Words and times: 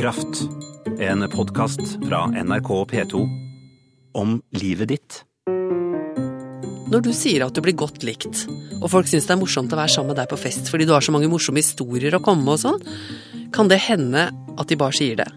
Kraft. 0.00 0.48
En 0.98 1.30
podkast 1.30 1.80
fra 2.08 2.26
NRK 2.44 2.68
P2 2.90 3.18
om 4.12 4.38
livet 4.50 4.88
ditt. 4.88 5.18
Når 6.88 7.02
du 7.04 7.10
sier 7.12 7.44
at 7.44 7.52
du 7.52 7.60
blir 7.60 7.76
godt 7.76 8.00
likt, 8.08 8.46
og 8.80 8.86
folk 8.94 9.10
syns 9.10 9.28
det 9.28 9.34
er 9.34 9.40
morsomt 9.42 9.74
å 9.76 9.80
være 9.82 9.92
sammen 9.92 10.14
med 10.14 10.22
deg 10.22 10.30
på 10.30 10.38
fest 10.40 10.72
fordi 10.72 10.86
du 10.88 10.94
har 10.94 11.04
så 11.04 11.12
mange 11.12 11.28
morsomme 11.28 11.60
historier 11.60 12.16
å 12.16 12.22
komme 12.24 12.46
med 12.46 12.56
og 12.56 12.62
sånn, 12.62 12.80
kan 13.52 13.68
det 13.68 13.76
hende 13.90 14.24
at 14.56 14.72
de 14.72 14.80
bare 14.80 14.96
sier 14.96 15.20
det. 15.20 15.28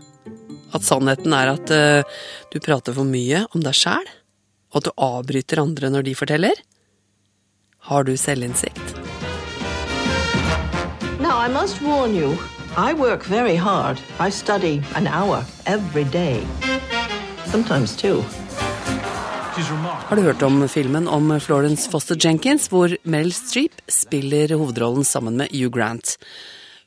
At 0.72 0.88
sannheten 0.88 1.36
er 1.36 1.54
at 1.58 1.76
uh, 1.76 2.24
du 2.56 2.62
prater 2.64 2.96
for 2.96 3.04
mye 3.04 3.44
om 3.52 3.68
deg 3.68 3.76
sjæl, 3.76 4.08
og 4.72 4.80
at 4.80 4.88
du 4.88 4.96
avbryter 5.12 5.66
andre 5.68 5.92
når 5.92 6.08
de 6.08 6.18
forteller. 6.24 6.66
Har 7.92 8.08
du 8.08 8.16
selvinnsikt? 8.16 8.96
Now, 11.20 11.36
I 11.44 11.52
must 11.52 11.84
warn 11.84 12.16
you, 12.16 12.38
I 12.76 12.94
work 12.94 13.24
very 13.24 13.56
hard. 13.56 14.00
I 14.20 14.32
study 14.32 14.82
an 14.96 15.06
hour 15.08 15.46
every 15.66 16.04
day. 16.06 16.42
Sometimes 17.46 17.96
two. 17.96 18.24
Har 20.08 20.16
du 20.16 20.22
hørt 20.22 20.42
om 20.42 20.68
filmen 20.70 21.08
om 21.08 21.40
Florence 21.40 21.92
Foster 21.92 22.18
Jenkins, 22.20 22.68
hvor 22.68 22.98
Meryl 23.04 23.34
Streep 23.34 23.82
spiller 23.88 24.56
hovedrollen 24.58 25.06
sammen 25.06 25.38
med 25.38 25.54
Hugh 25.54 25.70
Grant? 25.70 26.18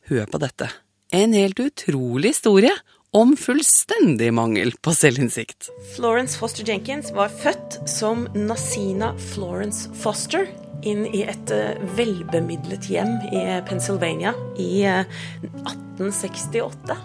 Hør 0.08 0.26
på 0.26 0.38
dette. 0.42 0.70
En 1.14 1.32
helt 1.32 1.60
utrolig 1.60 2.34
historie 2.34 2.74
om 3.14 3.36
fullstendig 3.38 4.32
mangel 4.34 4.74
på 4.82 4.90
selvinnsikt. 4.90 5.70
Florence 5.94 6.38
Foster 6.38 6.66
Jenkins 6.66 7.14
var 7.14 7.30
født 7.30 7.78
som 7.86 8.26
Nasina 8.34 9.14
Florence 9.34 9.86
Foster 9.94 10.50
inn 10.82 11.06
i 11.06 11.22
et 11.24 11.50
eh, 11.54 11.78
velbemidlet 11.96 12.90
hjem 12.90 13.18
i 13.32 13.60
Pennsylvania 13.68 14.34
i 14.60 14.84
1868. 14.86 16.96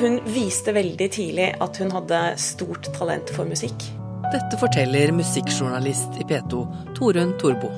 Hun 0.00 0.20
viste 0.30 0.72
veldig 0.72 1.10
tidlig 1.12 1.54
at 1.58 1.80
hun 1.82 1.90
hadde 1.94 2.20
stort 2.38 2.92
talent 2.94 3.30
for 3.34 3.48
musikk. 3.48 3.88
Dette 4.30 4.58
forteller 4.60 5.10
musikkjournalist 5.16 6.20
i 6.22 6.26
P2 6.28 6.66
Torunn 6.94 7.34
Torbo. 7.40 7.70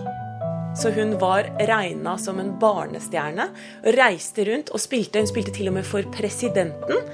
Så 0.76 0.90
hun 0.90 1.18
var 1.20 1.48
regna 1.68 2.16
som 2.18 2.40
en 2.40 2.54
barnestjerne. 2.60 3.48
Reiste 3.96 4.44
rundt 4.48 4.72
og 4.72 4.80
spilte. 4.80 5.20
Hun 5.20 5.28
spilte 5.28 5.52
til 5.56 5.68
og 5.68 5.76
med 5.76 5.88
for 5.88 6.06
presidenten, 6.12 7.04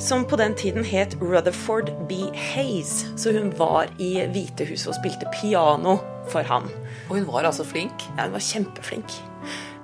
som 0.00 0.24
på 0.28 0.38
den 0.40 0.56
tiden 0.56 0.84
het 0.88 1.16
Rutherford 1.20 1.92
B. 2.08 2.24
Hayes. 2.54 3.04
Så 3.16 3.32
hun 3.36 3.52
var 3.58 3.92
i 4.00 4.16
Hvitehuset 4.24 4.92
og 4.92 4.98
spilte 5.00 5.28
piano 5.36 5.98
for 6.32 6.46
han. 6.48 6.68
Og 7.08 7.18
hun 7.18 7.28
var 7.28 7.48
altså 7.48 7.66
flink? 7.66 8.06
Ja, 8.14 8.26
hun 8.26 8.36
var 8.36 8.44
kjempeflink. 8.44 9.18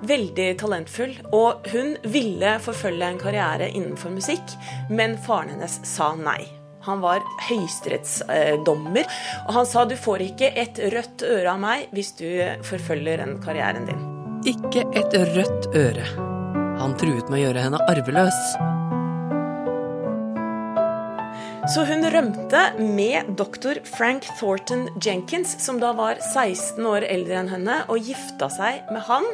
Veldig 0.09 0.47
talentfull. 0.61 1.13
Og 1.35 1.67
hun 1.73 1.93
ville 2.13 2.55
forfølge 2.63 3.11
en 3.11 3.21
karriere 3.21 3.69
innenfor 3.69 4.13
musikk, 4.15 4.55
men 4.89 5.19
faren 5.21 5.53
hennes 5.55 5.79
sa 5.87 6.13
nei. 6.17 6.41
Han 6.87 7.03
var 7.03 7.21
høyesterettsdommer, 7.45 9.05
og 9.45 9.53
han 9.53 9.67
sa 9.69 9.85
du 9.85 9.93
får 9.93 10.25
ikke 10.31 10.49
et 10.57 10.81
rødt 10.95 11.21
øre 11.27 11.53
av 11.53 11.61
meg 11.61 11.93
hvis 11.93 12.15
du 12.17 12.25
forfølger 12.65 13.21
den 13.21 13.37
karrieren 13.43 13.85
din. 13.85 14.01
Ikke 14.49 14.87
et 14.97 15.13
rødt 15.35 15.69
øre. 15.77 16.09
Han 16.81 16.97
truet 16.97 17.29
med 17.29 17.37
å 17.37 17.43
gjøre 17.45 17.69
henne 17.69 17.85
arveløs. 17.85 18.45
Så 21.69 21.83
hun 21.85 22.01
rømte 22.09 22.61
med 22.81 23.27
doktor 23.37 23.77
Frank 23.85 24.25
Thornton 24.39 24.87
Jenkins, 25.01 25.53
som 25.61 25.77
da 25.79 25.91
var 25.93 26.17
16 26.17 26.81
år 26.89 27.05
eldre 27.05 27.37
enn 27.37 27.51
henne, 27.51 27.75
og 27.85 28.01
gifta 28.01 28.49
seg 28.49 28.89
med 28.89 29.05
han. 29.05 29.27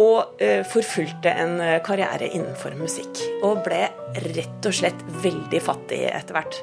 Og 0.00 0.40
uh, 0.40 0.62
forfulgte 0.70 1.32
en 1.42 1.56
eh, 1.60 1.80
karriere 1.84 2.30
innenfor 2.30 2.76
musikk. 2.78 3.20
Og 3.42 3.64
ble 3.66 3.82
rett 4.30 4.68
og 4.70 4.76
slett 4.78 5.00
veldig 5.24 5.60
fattig 5.60 6.04
etter 6.06 6.38
hvert. 6.38 6.60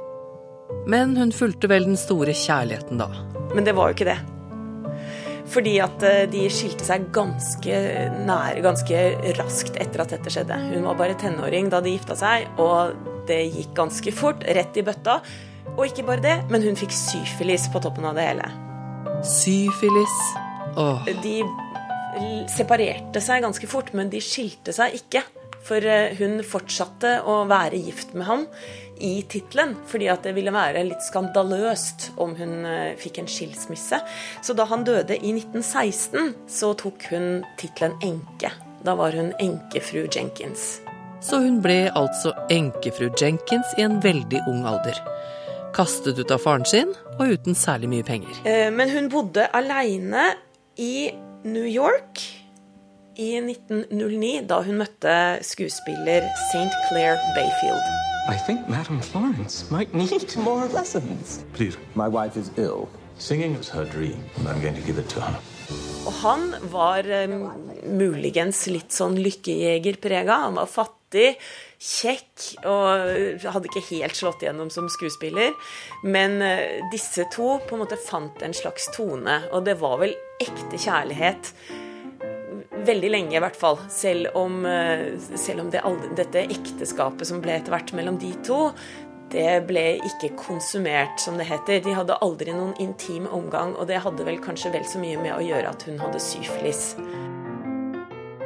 Men 0.89 1.17
hun 1.19 1.35
fulgte 1.35 1.69
vel 1.69 1.85
den 1.85 1.99
store 1.99 2.33
kjærligheten 2.33 3.01
da. 3.03 3.09
Men 3.53 3.67
det 3.67 3.75
var 3.77 3.91
jo 3.91 3.97
ikke 3.99 4.07
det. 4.07 4.21
Fordi 5.51 5.75
at 5.83 6.05
eh, 6.07 6.23
de 6.31 6.47
skilte 6.49 6.87
seg 6.87 7.11
ganske 7.13 7.81
nær, 8.25 8.63
ganske 8.65 9.03
raskt 9.37 9.77
etter 9.83 10.01
at 10.01 10.15
dette 10.15 10.33
skjedde. 10.33 10.57
Hun 10.71 10.87
var 10.89 10.97
bare 11.03 11.19
tenåring 11.19 11.69
da 11.69 11.83
de 11.83 11.93
gifta 11.93 12.17
seg, 12.17 12.47
og 12.57 12.95
det 13.29 13.41
gikk 13.49 13.75
ganske 13.77 14.13
fort, 14.15 14.45
rett 14.57 14.77
i 14.77 14.85
bøtta. 14.85 15.19
Og 15.75 15.87
ikke 15.87 16.05
bare 16.07 16.23
det, 16.23 16.35
men 16.51 16.63
hun 16.63 16.77
fikk 16.79 16.93
syfilis 16.95 17.67
på 17.73 17.81
toppen 17.83 18.05
av 18.07 18.17
det 18.17 18.27
hele. 18.29 18.49
Syfilis? 19.25 20.17
Åh. 20.77 21.09
De 21.23 21.39
separerte 22.51 23.21
seg 23.23 23.43
ganske 23.43 23.67
fort, 23.69 23.91
men 23.97 24.11
de 24.11 24.21
skilte 24.23 24.75
seg 24.75 24.95
ikke. 25.01 25.23
For 25.65 25.81
eh, 25.81 26.13
hun 26.19 26.43
fortsatte 26.45 27.17
å 27.25 27.39
være 27.49 27.79
gift 27.81 28.13
med 28.13 28.27
ham 28.29 28.43
i 29.01 29.17
tittelen, 29.27 29.73
fordi 29.89 30.07
at 30.13 30.23
det 30.27 30.35
ville 30.37 30.53
være 30.53 30.85
litt 30.87 31.03
skandaløst 31.03 32.11
om 32.21 32.35
hun 32.37 32.67
eh, 32.69 32.93
fikk 33.01 33.23
en 33.23 33.29
skilsmisse. 33.31 33.99
Så 34.45 34.55
da 34.57 34.67
han 34.69 34.85
døde 34.87 35.17
i 35.17 35.33
1916, 35.33 36.35
så 36.47 36.73
tok 36.77 37.09
hun 37.11 37.43
tittelen 37.59 37.97
enke. 38.05 38.53
Da 38.85 38.93
var 38.99 39.17
hun 39.17 39.33
enkefru 39.41 40.05
Jenkins. 40.05 40.75
Så 41.25 41.39
hun 41.41 41.57
ble 41.63 41.87
altså 41.97 42.35
enkefru 42.53 43.09
Jenkins 43.17 43.71
i 43.79 43.85
en 43.85 43.97
veldig 44.03 44.43
ung 44.49 44.65
alder. 44.69 44.97
Kastet 45.73 46.19
ut 46.21 46.31
av 46.31 46.43
faren 46.43 46.65
sin 46.69 46.91
og 47.17 47.33
uten 47.33 47.57
særlig 47.57 47.89
mye 47.91 48.05
penger. 48.05 48.37
Eh, 48.45 48.69
men 48.71 48.91
hun 48.93 49.09
bodde 49.09 49.47
aleine 49.57 50.35
i 50.77 51.09
New 51.43 51.65
York 51.65 52.21
i 53.17 53.31
1909, 53.39 54.45
da 54.49 54.61
hun 54.61 54.77
møtte 54.83 55.15
skuespiller 55.41 56.27
St. 56.51 56.69
Clair 56.89 57.17
Bayfield. 57.35 57.81
I 58.29 58.37
think 58.45 58.69
Madame 58.69 59.01
Florence 59.01 59.71
might 59.71 59.93
need 59.93 60.37
more 60.37 60.67
lessons. 60.67 61.45
Please, 61.53 61.77
my 61.95 62.07
wife 62.07 62.37
is 62.37 62.51
ill. 62.57 62.87
Singing 63.17 63.55
is 63.55 63.69
her 63.69 63.85
dream, 63.85 64.19
and 64.37 64.47
I'm 64.47 64.61
going 64.61 64.75
to 64.75 64.81
give 64.81 64.97
it 64.99 65.09
to 65.09 65.21
her. 65.21 65.39
Og 66.05 66.11
han 66.21 66.49
var 66.73 67.07
um, 67.29 67.47
muligens 67.97 68.65
litt 68.69 68.93
sånn 68.93 69.17
lykkejegerprega. 69.21 70.41
Han 70.47 70.59
var 70.59 70.69
fattig, 70.69 71.35
kjekk 71.85 72.65
og 72.67 73.45
hadde 73.45 73.69
ikke 73.69 73.83
helt 73.91 74.17
slått 74.17 74.43
igjennom 74.45 74.69
som 74.73 74.89
skuespiller. 74.91 75.55
Men 76.05 76.37
uh, 76.43 76.85
disse 76.93 77.27
to 77.33 77.55
på 77.65 77.77
en 77.77 77.85
måte 77.85 77.99
fant 78.01 78.45
en 78.45 78.55
slags 78.55 78.91
tone, 78.95 79.41
og 79.51 79.65
det 79.65 79.79
var 79.81 79.99
vel 80.03 80.15
ekte 80.43 80.81
kjærlighet 80.81 81.53
veldig 82.85 83.11
lenge, 83.11 83.35
i 83.37 83.41
hvert 83.43 83.57
fall. 83.57 83.79
Selv 83.91 84.35
om, 84.37 84.65
eh, 84.65 85.17
selv 85.35 85.61
om 85.61 85.71
det, 85.71 85.81
dette 86.15 86.45
ekteskapet 86.45 87.27
som 87.27 87.41
ble 87.41 87.57
etter 87.57 87.73
hvert 87.73 87.93
mellom 87.93 88.17
de 88.21 88.31
to, 88.45 88.73
det 89.33 89.65
ble 89.69 89.83
ikke 90.05 90.33
konsumert, 90.37 91.19
som 91.21 91.39
det 91.39 91.47
heter. 91.49 91.81
De 91.83 91.95
hadde 91.97 92.17
aldri 92.23 92.53
noen 92.53 92.75
intim 92.81 93.25
omgang, 93.27 93.73
og 93.75 93.87
det 93.89 94.03
hadde 94.03 94.25
vel 94.27 94.37
kanskje 94.43 94.71
vel 94.75 94.85
så 94.87 95.01
mye 95.01 95.17
med 95.21 95.33
å 95.33 95.43
gjøre 95.43 95.71
at 95.71 95.85
hun 95.89 95.97
hadde 96.01 96.21
syfilis. 96.21 96.93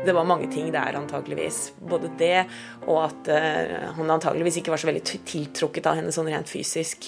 Det 0.05 0.15
var 0.15 0.27
mange 0.27 0.47
ting 0.51 0.71
der, 0.71 0.95
antageligvis. 0.95 1.73
Både 1.83 2.11
det 2.17 2.45
og 2.87 3.01
at 3.03 3.27
uh, 3.27 3.91
han 3.97 4.15
antageligvis 4.15 4.61
ikke 4.61 4.71
var 4.71 4.81
så 4.81 4.89
veldig 4.89 5.03
tiltrukket 5.27 5.89
av 5.91 5.99
henne 5.99 6.13
sånn 6.15 6.31
rent 6.31 6.49
fysisk. 6.49 7.05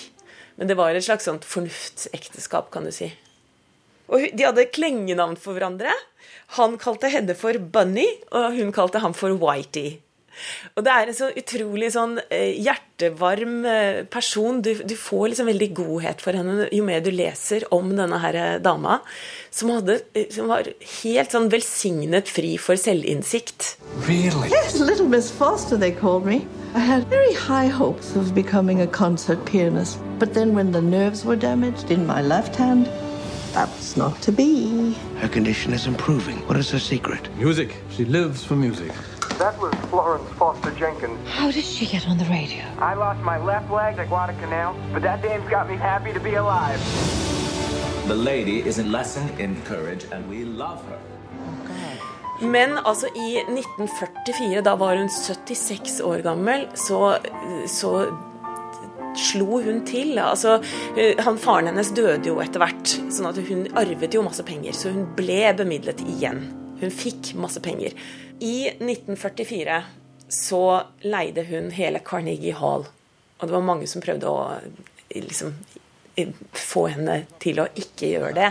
Men 0.60 0.68
det 0.68 0.76
var 0.78 0.92
et 0.92 1.08
slags 1.08 1.26
sånt 1.30 1.48
fornuftsekteskap, 1.48 2.68
kan 2.74 2.86
du 2.86 2.92
si. 2.94 3.08
Og 4.12 4.28
de 4.36 4.44
hadde 4.44 4.68
klengenavn 4.76 5.38
for 5.40 5.56
hverandre. 5.56 5.94
Han 6.60 6.76
kalte 6.81 7.10
henne 7.14 7.34
for 7.40 7.56
Bunny, 7.56 8.10
og 8.36 8.60
hun 8.60 8.76
kalte 8.76 9.00
ham 9.00 9.16
for 9.16 9.31
Whitey. 9.40 10.02
Og 10.75 10.86
det 10.86 10.94
er 10.94 11.12
en 11.12 11.18
så 11.18 11.30
utrolig 11.38 11.92
sånn 11.96 12.18
eh, 12.30 12.58
hjertevarm 12.62 13.58
eh, 13.68 14.02
person. 14.12 14.62
Du, 14.64 14.72
du, 14.88 14.96
får 14.97 15.31
liksom 15.31 15.50
veldig 15.52 15.69
godhet 15.78 16.24
for 16.24 16.38
henne 16.38 16.69
jo 16.72 16.86
mer 16.88 17.03
du 17.03 17.12
leser 17.14 17.66
om 17.75 17.92
denne 17.97 18.22
her 18.24 18.38
eh, 18.40 18.56
dama. 18.64 19.02
Som, 19.52 19.74
hadde, 19.75 20.00
som 20.31 20.52
var 20.52 20.69
helt 21.03 21.36
sånn 21.36 21.50
velsignet 21.52 22.31
fri 22.31 22.56
for 22.62 22.80
selvinnsikt. 22.80 23.75
Really? 24.08 24.52
Yes, 24.53 24.80
Little 24.80 25.09
Miss 25.12 25.31
Foster, 25.31 25.78
they 25.78 25.92
called 25.92 26.25
me. 26.25 26.46
I 26.74 26.80
had 26.80 27.08
very 27.08 27.33
high 27.33 27.68
hopes 27.68 28.16
of 28.16 28.33
becoming 28.33 28.81
a 28.81 28.88
concert 28.88 29.44
pianist. 29.45 30.00
But 30.19 30.33
then 30.33 30.56
when 30.56 30.72
the 30.72 30.81
nerves 30.81 31.25
were 31.25 31.36
damaged 31.36 31.92
in 31.92 32.07
my 32.07 32.22
left 32.22 32.56
hand, 32.56 32.88
that 33.54 33.68
was 33.75 33.98
not 33.98 34.22
to 34.22 34.31
be. 34.31 34.94
Her 35.18 35.28
condition 35.28 35.74
is 35.74 35.86
improving. 35.86 36.38
What 36.48 36.57
is 36.57 36.69
her 36.72 36.80
secret? 36.80 37.28
Music. 37.38 37.75
She 37.89 38.06
lives 38.06 38.45
for 38.45 38.56
music. 38.56 38.92
That 39.42 39.58
was 39.60 39.74
Florence 39.90 40.30
Foster 40.38 40.70
Jenkins. 40.82 41.18
How 41.28 41.50
did 41.50 41.66
she 41.66 41.88
get 41.88 42.08
on 42.08 42.18
the 42.20 42.26
radio? 42.26 42.62
I 42.80 42.94
lost 42.94 43.22
my 43.22 43.38
left 43.52 43.72
leg 43.72 43.98
at 43.98 44.08
Guadalcanal, 44.08 44.76
but 44.94 45.02
that 45.02 45.24
dame's 45.24 45.50
got 45.50 45.68
me 45.68 45.78
happy 45.78 46.14
to 46.14 46.20
be 46.20 46.36
alive. 46.36 46.80
The 48.08 48.14
lady 48.14 48.60
is 48.60 48.78
a 48.78 48.84
lesson 48.84 49.24
in 49.40 49.60
courage, 49.64 50.06
and 50.12 50.30
we 50.30 50.46
love 50.46 50.86
her. 50.90 51.00
Men 52.42 52.78
altså 52.86 53.08
i 53.16 53.42
1944, 53.48 54.62
da 54.62 54.76
var 54.76 54.96
hun 54.96 55.10
76 55.10 56.00
år 56.02 56.22
gammel, 56.22 56.68
så, 56.76 57.18
så 57.68 58.06
slo 59.18 59.62
hun 59.66 59.86
til. 59.86 60.20
Altså, 60.20 60.60
han, 61.20 61.38
faren 61.38 61.74
hennes 61.74 61.90
døde 61.98 62.30
jo 62.30 62.38
etter 62.46 62.62
hvert, 62.62 62.98
sånn 63.10 63.34
at 63.34 63.42
hun 63.50 63.66
arvet 63.74 64.14
jo 64.14 64.22
masse 64.22 64.46
penger. 64.46 64.78
Så 64.78 64.94
hun 64.94 65.08
ble 65.18 65.48
bemidlet 65.58 66.06
igjen. 66.06 66.61
Hun 66.81 66.92
fikk 66.92 67.33
masse 67.38 67.62
penger. 67.63 67.94
I 68.42 68.72
1944 68.74 69.83
så 70.31 70.63
leide 71.04 71.45
hun 71.50 71.72
hele 71.75 72.00
Carnegie 72.00 72.56
Hall. 72.57 72.88
Og 73.38 73.48
det 73.48 73.54
var 73.54 73.66
mange 73.66 73.88
som 73.88 74.01
prøvde 74.01 74.30
å 74.30 74.57
liksom 75.13 75.54
få 76.54 76.88
henne 76.92 77.22
til 77.42 77.60
å 77.62 77.68
ikke 77.75 78.12
gjøre 78.13 78.33
det. 78.36 78.50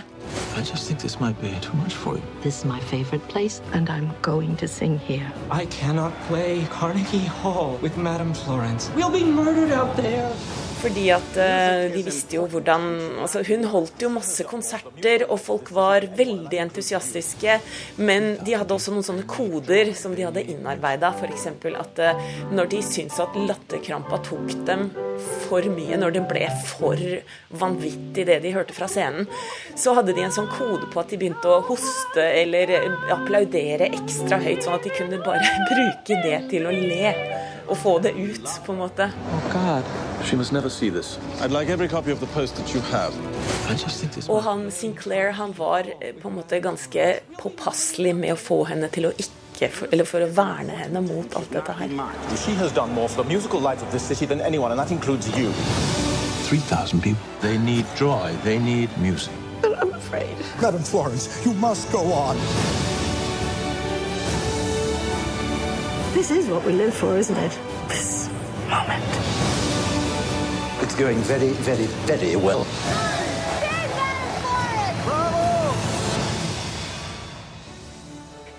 I 0.57 0.63
just 0.63 0.89
think 0.89 1.01
this 1.01 1.21
might 1.21 1.41
be 1.41 1.53
too 1.61 1.77
much 1.77 1.95
for 1.95 2.17
you. 2.17 2.23
This 2.43 2.59
is 2.59 2.65
my 2.65 2.81
favorite 2.81 3.27
place, 3.29 3.61
and 3.73 3.89
I'm 3.89 4.11
going 4.23 4.57
to 4.57 4.67
sing 4.69 4.99
here. 4.99 5.31
I 5.51 5.67
cannot 5.67 6.13
play 6.27 6.67
Carnegie 6.71 7.29
Hall 7.43 7.79
with 7.83 7.97
Madame 7.97 8.35
Florence. 8.35 8.91
We'll 8.97 9.11
be 9.13 9.25
murdered 9.25 9.73
out 9.73 9.97
there. 9.97 10.33
Fordi 10.81 11.11
at 11.13 11.35
uh, 11.37 11.91
de 11.93 12.01
visste 12.07 12.39
jo 12.39 12.47
hvordan 12.49 12.85
altså 13.21 13.43
Hun 13.45 13.67
holdt 13.69 14.01
jo 14.01 14.09
masse 14.15 14.45
konserter, 14.49 15.27
og 15.29 15.41
folk 15.43 15.69
var 15.77 16.07
veldig 16.17 16.61
entusiastiske. 16.63 17.59
Men 18.01 18.33
de 18.47 18.57
hadde 18.57 18.73
også 18.73 18.95
noen 18.95 19.05
sånne 19.05 19.27
koder 19.29 19.93
som 19.99 20.15
de 20.17 20.25
hadde 20.25 20.47
innarbeida. 20.49 21.13
F.eks. 21.13 21.47
at 21.69 22.01
uh, 22.01 22.23
når 22.55 22.71
de 22.73 22.81
syntes 22.87 23.21
at 23.21 23.37
latterkrampa 23.37 24.23
tok 24.25 24.55
dem 24.69 24.89
for 25.45 25.67
mye, 25.69 25.99
når 26.01 26.17
det 26.17 26.25
ble 26.31 26.47
for 26.71 27.05
vanvittig 27.61 28.25
det 28.31 28.39
de 28.41 28.55
hørte 28.55 28.77
fra 28.77 28.89
scenen, 28.89 29.29
så 29.77 29.93
hadde 29.99 30.15
de 30.17 30.25
en 30.25 30.33
sånn 30.33 30.49
kode 30.55 30.89
på 30.89 31.03
at 31.03 31.13
de 31.13 31.19
begynte 31.21 31.51
å 31.51 31.61
hoste 31.69 32.25
eller 32.25 32.73
applaudere 33.13 33.91
ekstra 34.01 34.41
høyt, 34.41 34.65
sånn 34.65 34.79
at 34.79 34.89
de 34.89 34.95
kunne 34.97 35.21
bare 35.27 35.45
bruke 35.73 36.23
det 36.25 36.39
til 36.55 36.71
å 36.71 36.73
le 36.73 37.13
og 37.71 37.77
få 37.79 37.99
det 38.03 38.17
ut, 38.19 38.49
på 38.67 38.75
en 38.75 38.81
måte. 38.83 39.13
Oh, 39.31 39.53
God. 39.53 40.10
She 40.25 40.37
must 40.37 40.53
never 40.53 40.69
see 40.71 40.91
this. 40.91 41.19
I'd 41.41 41.51
like 41.51 41.69
every 41.69 41.89
copy 41.89 42.13
of 42.13 42.21
the 42.21 42.27
post 42.27 42.57
that 42.57 42.75
you 42.75 42.81
have. 42.81 43.13
I 43.71 43.75
just 43.75 44.01
think 44.01 44.13
this 44.13 44.29
Og 44.29 44.43
han 44.43 44.71
Sinclair 44.71 45.31
han 45.31 45.55
var 45.59 45.85
eh, 46.01 46.15
på 46.23 46.29
en 46.29 46.35
måte 46.35 46.61
ganske 46.61 47.21
påpasselig 47.39 48.15
med 48.17 48.33
å 48.33 48.37
få 48.37 48.65
henne 48.65 48.89
til 48.89 49.07
å 49.07 49.13
ikke 49.17 49.71
for, 49.73 49.89
Eller 49.93 50.05
for 50.05 50.25
å 50.25 50.29
verne 50.33 50.77
henne 50.77 51.01
mot 51.01 51.37
alt 51.37 51.51
dette 51.53 51.73
her. 51.73 51.89
She 52.45 52.55
has 52.55 52.73
done 52.73 52.95
more 52.95 53.09
for 53.09 53.23
the 53.23 53.29
musical 53.29 53.61
life 53.61 53.83
of 53.83 53.91
this 53.93 54.03
city 54.03 54.27
than 54.27 54.41
anyone, 54.41 54.71
and 54.73 54.79
that 54.81 54.91
includes 54.91 55.29
you. 55.39 55.53
3,000 56.49 57.01
people. 57.01 57.23
They 57.41 57.59
need 57.59 57.87
joy. 57.97 58.33
They 58.45 58.59
need 58.59 58.89
music. 58.99 59.33
But 59.63 59.79
I'm 59.83 59.93
afraid. 59.93 60.37
Madam 60.61 60.83
Florence, 60.83 61.29
you 61.45 61.53
must 61.55 61.93
go 61.93 62.01
on. 62.13 62.37
This 66.15 66.31
is 66.31 66.49
what 66.49 66.65
we 66.65 66.73
live 66.73 66.95
for, 66.95 67.17
isn't 67.17 67.37
it? 67.37 67.59
This 67.89 68.29
moment. 68.69 69.30
It's 70.91 70.99
going 70.99 71.19
very, 71.19 71.51
very, 71.63 71.87
very 72.07 72.37
well. 72.37 72.67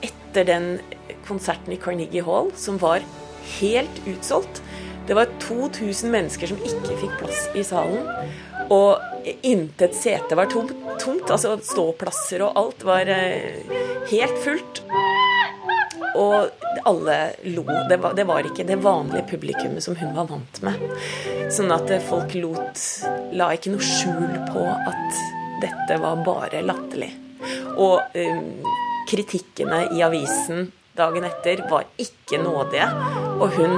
Etter 0.01 0.45
den 0.45 0.79
konserten 1.27 1.73
i 1.73 1.75
Carnegie 1.75 2.23
Hall, 2.23 2.51
som 2.55 2.77
var 2.77 3.03
helt 3.59 4.01
utsolgt 4.07 4.63
Det 5.07 5.13
var 5.13 5.27
2000 5.39 6.11
mennesker 6.11 6.47
som 6.47 6.63
ikke 6.63 6.95
fikk 7.01 7.19
plass 7.19 7.43
i 7.51 7.65
salen. 7.67 8.07
Og 8.71 9.35
intet 9.43 9.97
sete 9.99 10.37
var 10.39 10.47
tomt. 10.47 10.71
tomt 11.03 11.27
altså 11.35 11.57
ståplasser 11.59 12.45
og 12.47 12.55
alt 12.55 12.87
var 12.87 13.11
eh, 13.11 13.59
helt 14.07 14.39
fullt. 14.45 14.85
Og 16.15 16.49
alle 16.87 17.17
lo. 17.43 17.63
Det 17.89 17.97
var, 18.01 18.13
det 18.17 18.25
var, 18.27 18.45
ikke 18.45 18.65
det 18.67 18.79
vanlige 18.83 19.27
publikummet 19.29 19.83
som 19.83 19.95
hun 19.95 20.15
var 20.15 20.27
vant 20.31 20.61
med. 20.65 20.83
Sånn 21.53 21.71
at 21.73 21.91
folk 22.07 22.35
lot 22.39 22.85
La 23.37 23.51
ikke 23.55 23.71
noe 23.71 23.85
skjul 23.85 24.27
på 24.51 24.65
at 24.67 25.21
dette 25.61 25.97
var 26.01 26.23
bare 26.25 26.63
latterlig. 26.65 27.11
Og 27.79 28.01
um, 28.15 28.71
kritikkene 29.09 29.85
i 29.95 30.03
avisen 30.05 30.71
dagen 30.97 31.25
etter 31.25 31.63
var 31.71 31.87
ikke 32.01 32.41
nådige. 32.41 32.87
Og 33.39 33.47
hun 33.55 33.77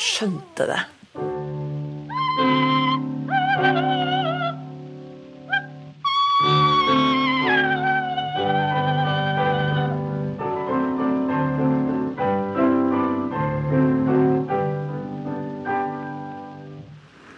skjønte 0.00 0.66
det. 0.70 0.80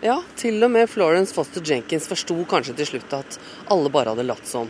Ja, 0.03 0.17
til 0.35 0.57
og 0.67 0.73
med 0.75 0.89
Florence 0.91 1.31
Foster 1.31 1.63
Jenkins 1.63 2.09
forsto 2.11 2.35
kanskje 2.51 2.73
til 2.75 2.89
slutt 2.89 3.13
at 3.15 3.37
alle 3.71 3.91
bare 3.95 4.11
hadde 4.11 4.25
latt 4.27 4.49
som. 4.51 4.67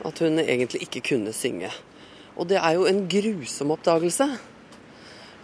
At 0.00 0.22
hun 0.24 0.40
egentlig 0.40 0.80
ikke 0.86 1.02
kunne 1.10 1.34
synge. 1.36 1.68
Og 2.40 2.48
det 2.48 2.56
er 2.56 2.78
jo 2.78 2.86
en 2.88 3.02
grusom 3.04 3.74
oppdagelse. 3.76 4.30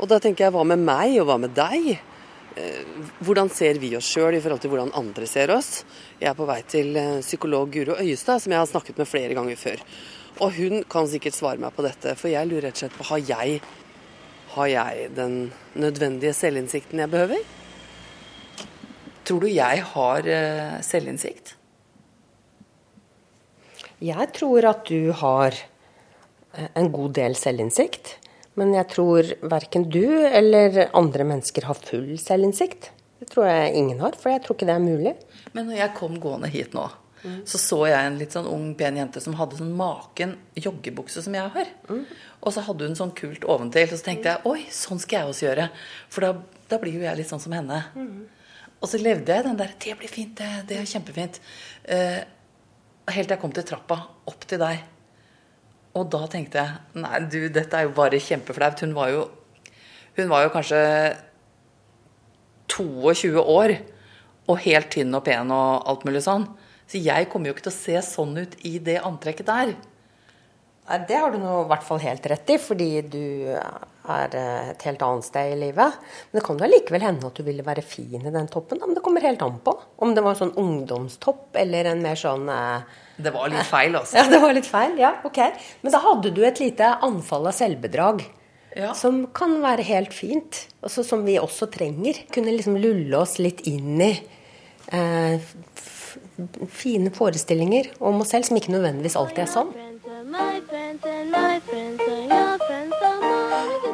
Og 0.01 0.09
da 0.09 0.17
tenker 0.17 0.47
jeg, 0.47 0.55
hva 0.57 0.65
med 0.65 0.81
meg, 0.81 1.19
og 1.21 1.29
hva 1.29 1.37
med 1.43 1.53
deg? 1.53 1.91
Eh, 2.57 3.05
Hvordan 3.21 3.53
ser 3.53 3.77
vi 3.85 3.93
oss 4.01 4.09
sjøl 4.09 4.39
i 4.39 4.41
forhold 4.41 4.65
til 4.65 4.73
hvordan 4.73 4.97
andre 4.97 5.29
ser 5.29 5.53
oss? 5.53 5.85
Jeg 6.17 6.33
er 6.33 6.41
på 6.41 6.49
vei 6.49 6.63
til 6.65 6.97
eh, 6.97 7.21
psykolog 7.21 7.69
Guro 7.77 8.01
Øyestad, 8.01 8.41
som 8.41 8.57
jeg 8.57 8.65
har 8.65 8.73
snakket 8.73 8.97
med 8.97 9.13
flere 9.13 9.37
ganger 9.37 9.61
før. 9.61 9.87
Og 10.41 10.57
hun 10.57 10.89
kan 10.89 11.05
sikkert 11.05 11.37
svare 11.37 11.61
meg 11.61 11.77
på 11.77 11.85
dette, 11.85 12.17
for 12.17 12.33
jeg 12.33 12.49
lurer 12.49 12.71
rett 12.71 12.81
og 12.81 12.87
slett 12.87 12.97
på 12.97 13.13
har 13.13 13.25
jeg, 13.29 13.61
har 14.57 14.73
jeg 14.73 15.09
den 15.21 15.41
nødvendige 15.77 16.33
selvinnsikten 16.33 17.05
jeg 17.05 17.13
behøver? 17.13 17.60
Tror 19.31 19.45
du 19.45 19.47
jeg 19.47 19.83
har 19.93 20.27
eh, 20.27 20.79
selvinnsikt? 20.83 21.53
Jeg 24.03 24.25
tror 24.35 24.67
at 24.67 24.89
du 24.89 25.13
har 25.21 25.55
eh, 25.55 26.67
en 26.75 26.89
god 26.91 27.13
del 27.15 27.37
selvinnsikt. 27.39 28.17
Men 28.59 28.73
jeg 28.75 28.89
tror 28.91 29.29
verken 29.53 29.85
du 29.87 30.03
eller 30.27 30.81
andre 30.99 31.29
mennesker 31.29 31.69
har 31.69 31.79
full 31.79 32.17
selvinnsikt. 32.19 32.89
Det 33.21 33.29
tror 33.31 33.47
jeg 33.47 33.77
ingen 33.79 34.01
har, 34.03 34.19
for 34.19 34.33
jeg 34.33 34.43
tror 34.43 34.59
ikke 34.59 34.67
det 34.67 34.75
er 34.75 34.83
mulig. 34.83 35.15
Men 35.55 35.71
når 35.71 35.79
jeg 35.79 35.95
kom 36.01 36.19
gående 36.19 36.51
hit 36.51 36.75
nå, 36.75 36.89
så 37.47 37.63
så 37.63 37.79
jeg 37.87 38.09
en 38.09 38.19
litt 38.19 38.35
sånn 38.35 38.51
ung, 38.51 38.67
pen 38.75 38.99
jente 38.99 39.23
som 39.23 39.39
hadde 39.39 39.61
sånn 39.61 39.71
maken 39.79 40.35
joggebukse 40.59 41.23
som 41.23 41.39
jeg 41.39 41.55
har. 41.55 41.71
Og 42.41 42.57
så 42.57 42.67
hadde 42.67 42.91
hun 42.91 42.99
sånn 42.99 43.15
kult 43.15 43.47
oventil. 43.47 43.93
Og 43.93 44.01
så 44.01 44.11
tenkte 44.11 44.35
jeg 44.35 44.51
oi, 44.51 44.67
sånn 44.75 44.99
skal 44.99 45.21
jeg 45.21 45.31
også 45.37 45.47
gjøre. 45.47 45.71
For 46.11 46.27
da, 46.27 46.35
da 46.73 46.83
blir 46.83 46.99
jo 46.99 47.07
jeg 47.07 47.23
litt 47.23 47.31
sånn 47.31 47.47
som 47.47 47.55
henne. 47.55 47.85
Og 48.81 48.89
så 48.89 49.01
levde 49.01 49.35
jeg 49.35 49.45
den 49.45 49.59
der 49.59 49.75
Det 49.79 49.97
blir 49.99 50.09
fint, 50.09 50.39
det, 50.39 50.49
det 50.69 50.79
er 50.81 50.89
kjempefint. 50.89 51.41
Eh, 51.85 52.21
helt 53.11 53.29
til 53.29 53.37
jeg 53.37 53.43
kom 53.43 53.53
til 53.53 53.67
trappa 53.69 53.99
opp 54.31 54.47
til 54.49 54.61
deg. 54.63 54.81
Og 55.99 56.07
da 56.13 56.23
tenkte 56.31 56.63
jeg 56.63 57.03
nei, 57.03 57.19
du, 57.27 57.41
dette 57.53 57.77
er 57.77 57.89
jo 57.89 57.95
bare 57.97 58.21
kjempeflaut. 58.23 58.85
Hun 58.85 58.97
var 58.97 59.13
jo 59.15 59.29
Hun 60.17 60.29
var 60.29 60.43
jo 60.43 60.51
kanskje 60.53 60.81
22 62.71 63.41
år 63.41 63.77
og 64.51 64.59
helt 64.65 64.91
tynn 64.91 65.15
og 65.15 65.23
pen 65.25 65.53
og 65.55 65.87
alt 65.89 66.03
mulig 66.07 66.23
sånn. 66.25 66.49
Så 66.91 66.99
jeg 66.99 67.29
kommer 67.31 67.49
jo 67.49 67.55
ikke 67.55 67.69
til 67.69 67.73
å 67.73 67.79
se 67.79 68.03
sånn 68.03 68.35
ut 68.41 68.57
i 68.67 68.79
det 68.83 68.99
antrekket 69.07 69.47
der. 69.47 69.75
Det 70.91 71.15
har 71.15 71.31
du 71.31 71.39
nå 71.39 71.53
i 71.63 71.69
hvert 71.71 71.85
fall 71.87 72.01
helt 72.03 72.25
rett 72.27 72.51
i, 72.51 72.57
fordi 72.59 72.89
du 73.07 73.23
er 74.11 74.33
eh, 74.35 74.71
et 74.73 74.87
helt 74.89 75.03
annet 75.07 75.27
sted 75.27 75.53
i 75.53 75.59
livet. 75.61 75.99
Men 76.31 76.39
det 76.39 76.43
kan 76.47 76.59
jo 76.59 76.67
allikevel 76.67 77.05
hende 77.05 77.29
at 77.29 77.39
du 77.39 77.45
ville 77.47 77.67
være 77.67 77.85
fin 77.87 78.25
i 78.27 78.33
den 78.33 78.49
toppen. 78.51 78.81
da, 78.81 78.89
Men 78.89 78.99
det 78.99 79.05
kommer 79.05 79.23
helt 79.23 79.45
an 79.47 79.61
på. 79.63 79.77
Om 80.03 80.17
det 80.17 80.25
var 80.25 80.35
en 80.35 80.41
sånn 80.41 80.57
ungdomstopp 80.59 81.55
eller 81.63 81.93
en 81.93 82.03
mer 82.03 82.19
sånn 82.19 82.49
eh, 82.51 82.99
Det 83.23 83.33
var 83.35 83.53
litt 83.53 83.69
feil, 83.69 83.95
altså. 84.01 84.17
Ja, 84.19 84.27
det 84.33 84.43
var 84.43 84.57
litt 84.57 84.71
feil. 84.71 84.99
Ja, 84.99 85.15
ok. 85.27 85.41
Men 85.85 85.95
da 85.95 86.03
hadde 86.09 86.35
du 86.35 86.43
et 86.49 86.63
lite 86.63 86.91
anfall 87.07 87.47
av 87.53 87.57
selvbedrag. 87.61 88.25
Ja. 88.75 88.91
Som 88.95 89.25
kan 89.35 89.59
være 89.63 89.87
helt 89.87 90.15
fint. 90.15 90.65
Altså, 90.83 91.05
som 91.07 91.23
vi 91.27 91.39
også 91.39 91.71
trenger. 91.71 92.19
Kunne 92.35 92.57
liksom 92.57 92.81
lulle 92.83 93.23
oss 93.23 93.39
litt 93.43 93.63
inn 93.71 93.95
i 94.03 94.13
eh, 94.91 95.39
f 95.39 95.97
fine 96.73 97.13
forestillinger 97.15 97.93
om 98.03 98.23
oss 98.25 98.33
selv, 98.33 98.47
som 98.49 98.57
ikke 98.59 98.73
nødvendigvis 98.73 99.15
alltid 99.21 99.45
er 99.45 99.51
sånn. 99.53 99.69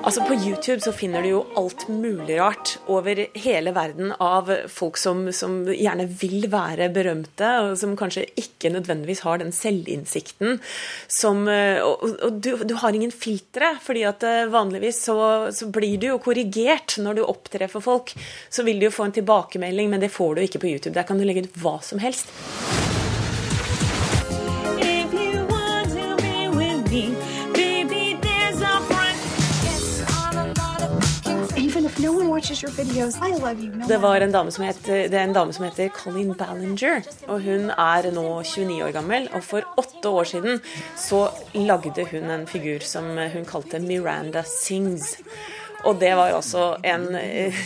Altså 0.06 0.22
På 0.28 0.34
YouTube 0.34 0.80
så 0.84 0.92
finner 0.94 1.24
du 1.24 1.28
jo 1.30 1.40
alt 1.58 1.86
mulig 1.88 2.36
rart 2.38 2.76
over 2.92 3.22
hele 3.34 3.72
verden 3.74 4.12
av 4.22 4.50
folk 4.70 5.00
som, 5.00 5.24
som 5.32 5.64
gjerne 5.66 6.06
vil 6.20 6.46
være 6.52 6.90
berømte, 6.94 7.48
og 7.64 7.78
som 7.80 7.96
kanskje 7.98 8.26
ikke 8.38 8.70
nødvendigvis 8.74 9.24
har 9.26 9.40
den 9.42 9.54
selvinnsikten 9.54 10.60
som 11.08 11.46
eh, 11.50 11.80
Og, 11.82 12.04
og 12.28 12.38
du, 12.42 12.52
du, 12.62 12.76
har 12.82 12.94
ingen 12.94 13.14
filtre, 13.14 13.72
fordi 13.82 14.04
at 14.08 14.26
eh, 14.26 14.44
vanligvis 14.52 15.02
så, 15.08 15.18
så, 15.50 15.70
blir 15.72 15.96
du 15.98 16.10
jo 16.12 16.20
korrigert 16.22 16.98
når 17.02 17.18
du 17.18 17.24
opptrer 17.26 17.70
for 17.72 17.84
folk. 17.84 18.12
Så 18.50 18.66
vil 18.66 18.78
du 18.80 18.86
jo 18.86 18.94
få 18.94 19.08
en 19.08 19.16
tilbakemelding, 19.16 19.90
men 19.90 20.04
det 20.04 20.14
får 20.14 20.36
du 20.36 20.44
ikke 20.44 20.62
på 20.62 20.70
YouTube. 20.74 20.94
Der 20.98 21.08
kan 21.08 21.18
du 21.18 21.26
legge 21.26 21.48
ut 21.48 21.58
hva 21.62 21.78
som 21.82 22.02
helst. 22.02 22.30
Even 31.58 31.84
if 31.84 31.98
no 31.98 32.12
one 32.12 32.28
watches 32.30 32.62
your 32.62 32.72
videos. 32.72 33.16
I 33.20 33.32
love 33.36 33.60
you. 33.60 33.70
No 33.76 33.86
Det, 33.86 33.98
var 33.98 34.20
en 34.20 34.32
dame 34.32 34.50
som 34.50 34.64
het, 34.64 34.80
det 34.86 35.12
er 35.12 35.26
en 35.26 35.34
dame 35.34 35.52
som 35.52 35.64
heter 35.64 35.88
Colin 35.92 36.32
Ballinger, 36.32 37.04
og 37.28 37.42
hun 37.44 37.68
er 37.70 38.08
nå 38.16 38.24
29 38.42 38.80
år 38.86 38.94
gammel. 38.96 39.28
Og 39.36 39.44
for 39.44 39.68
åtte 39.76 40.08
år 40.08 40.24
siden 40.24 40.60
så 40.96 41.28
lagde 41.52 42.06
hun 42.14 42.30
en 42.30 42.48
figur 42.48 42.80
som 42.80 43.04
hun 43.04 43.44
kalte 43.44 43.78
Miranda 43.78 44.42
Sings. 44.48 45.18
Og 45.84 46.00
det 46.00 46.16
var 46.16 46.32
altså 46.32 46.78
en 46.80 47.10
eh, 47.20 47.60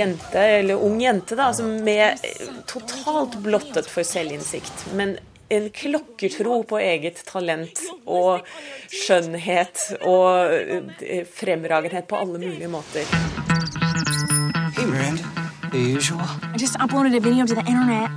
jente, 0.00 0.42
eller 0.58 0.82
ung 0.82 0.98
jente, 1.02 1.38
da, 1.38 1.52
som 1.54 1.78
med 1.86 2.18
totalt 2.66 3.38
blottet 3.46 3.86
for 3.86 4.02
selvinnsikt. 4.02 4.88
Men 4.98 5.14
en 5.48 5.70
klokkertro 5.70 6.62
på 6.68 6.78
eget 6.78 7.22
talent 7.26 7.80
og 8.04 8.44
skjønnhet 8.92 9.84
og 10.02 10.52
eh, 10.52 11.24
fremragenhet 11.24 12.08
på 12.08 12.20
alle 12.20 12.40
mulige 12.42 12.68
måter. 12.68 13.04
Hey, 14.76 14.86
Miranda. 14.86 15.24
The 15.70 15.96
usual. 15.96 16.24
I 16.54 16.56
just 16.56 16.76
uploaded 16.80 17.14
a 17.14 17.20
video 17.20 17.46
to 17.46 17.54
the 17.54 17.60
internet. 17.60 18.10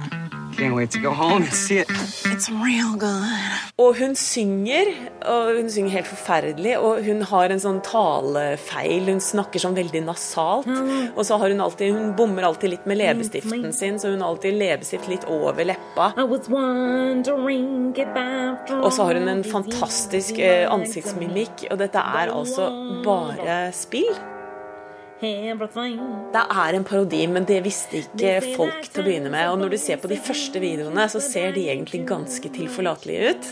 Og 3.81 3.95
hun 3.97 4.15
synger, 4.15 4.91
og 5.25 5.57
hun 5.57 5.69
synger 5.73 5.95
helt 5.97 6.09
forferdelig, 6.09 6.75
og 6.79 7.01
hun 7.05 7.23
har 7.31 7.53
en 7.53 7.61
sånn 7.63 7.79
talefeil. 7.85 9.09
Hun 9.09 9.21
snakker 9.23 9.63
sånn 9.63 9.77
veldig 9.77 10.03
nasalt. 10.05 10.69
Og 11.15 11.23
så 11.27 11.39
har 11.41 11.53
hun 11.53 11.63
alltid 11.65 11.95
Hun 11.95 12.13
bommer 12.15 12.45
alltid 12.47 12.75
litt 12.75 12.85
med 12.87 13.01
leppestiften 13.01 13.73
sin, 13.75 13.99
så 13.99 14.13
hun 14.13 14.21
har 14.21 14.29
alltid 14.31 14.55
leppestift 14.59 15.09
litt 15.11 15.25
over 15.27 15.65
leppa. 15.67 16.11
Og 18.81 18.91
så 18.93 19.07
har 19.09 19.19
hun 19.19 19.27
en 19.31 19.43
fantastisk 19.43 20.39
eh, 20.39 20.67
ansiktsmimikk, 20.71 21.67
og 21.71 21.81
dette 21.81 21.99
er 22.21 22.31
altså 22.31 22.69
bare 23.05 23.63
spill. 23.75 24.13
Det 25.21 26.41
er 26.41 26.77
en 26.77 26.85
parodi, 26.87 27.21
men 27.29 27.45
det 27.45 27.59
visste 27.65 27.99
ikke 28.01 28.55
folk 28.55 28.87
til 28.87 29.03
å 29.03 29.05
begynne 29.05 29.29
med. 29.33 29.51
Og 29.51 29.59
når 29.61 29.75
du 29.75 29.77
ser 29.81 30.01
på 30.01 30.09
de 30.09 30.17
første 30.17 30.61
videoene, 30.63 31.05
så 31.11 31.21
ser 31.21 31.53
de 31.53 31.67
egentlig 31.69 32.01
ganske 32.09 32.49
tilforlatelige 32.55 33.35
ut. 33.35 33.51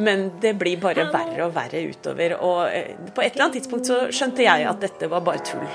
Men 0.00 0.30
det 0.40 0.54
blir 0.60 0.80
bare 0.80 1.10
verre 1.12 1.44
og 1.48 1.54
verre 1.58 1.84
utover. 1.92 2.38
Og 2.40 2.64
eh, 2.72 2.96
på 3.12 3.24
et 3.24 3.34
eller 3.34 3.50
annet 3.50 3.60
tidspunkt 3.60 3.90
så 3.90 4.02
skjønte 4.08 4.46
jeg 4.46 4.68
at 4.70 4.80
dette 4.80 5.12
var 5.12 5.24
bare 5.26 5.44
tull. 5.44 5.68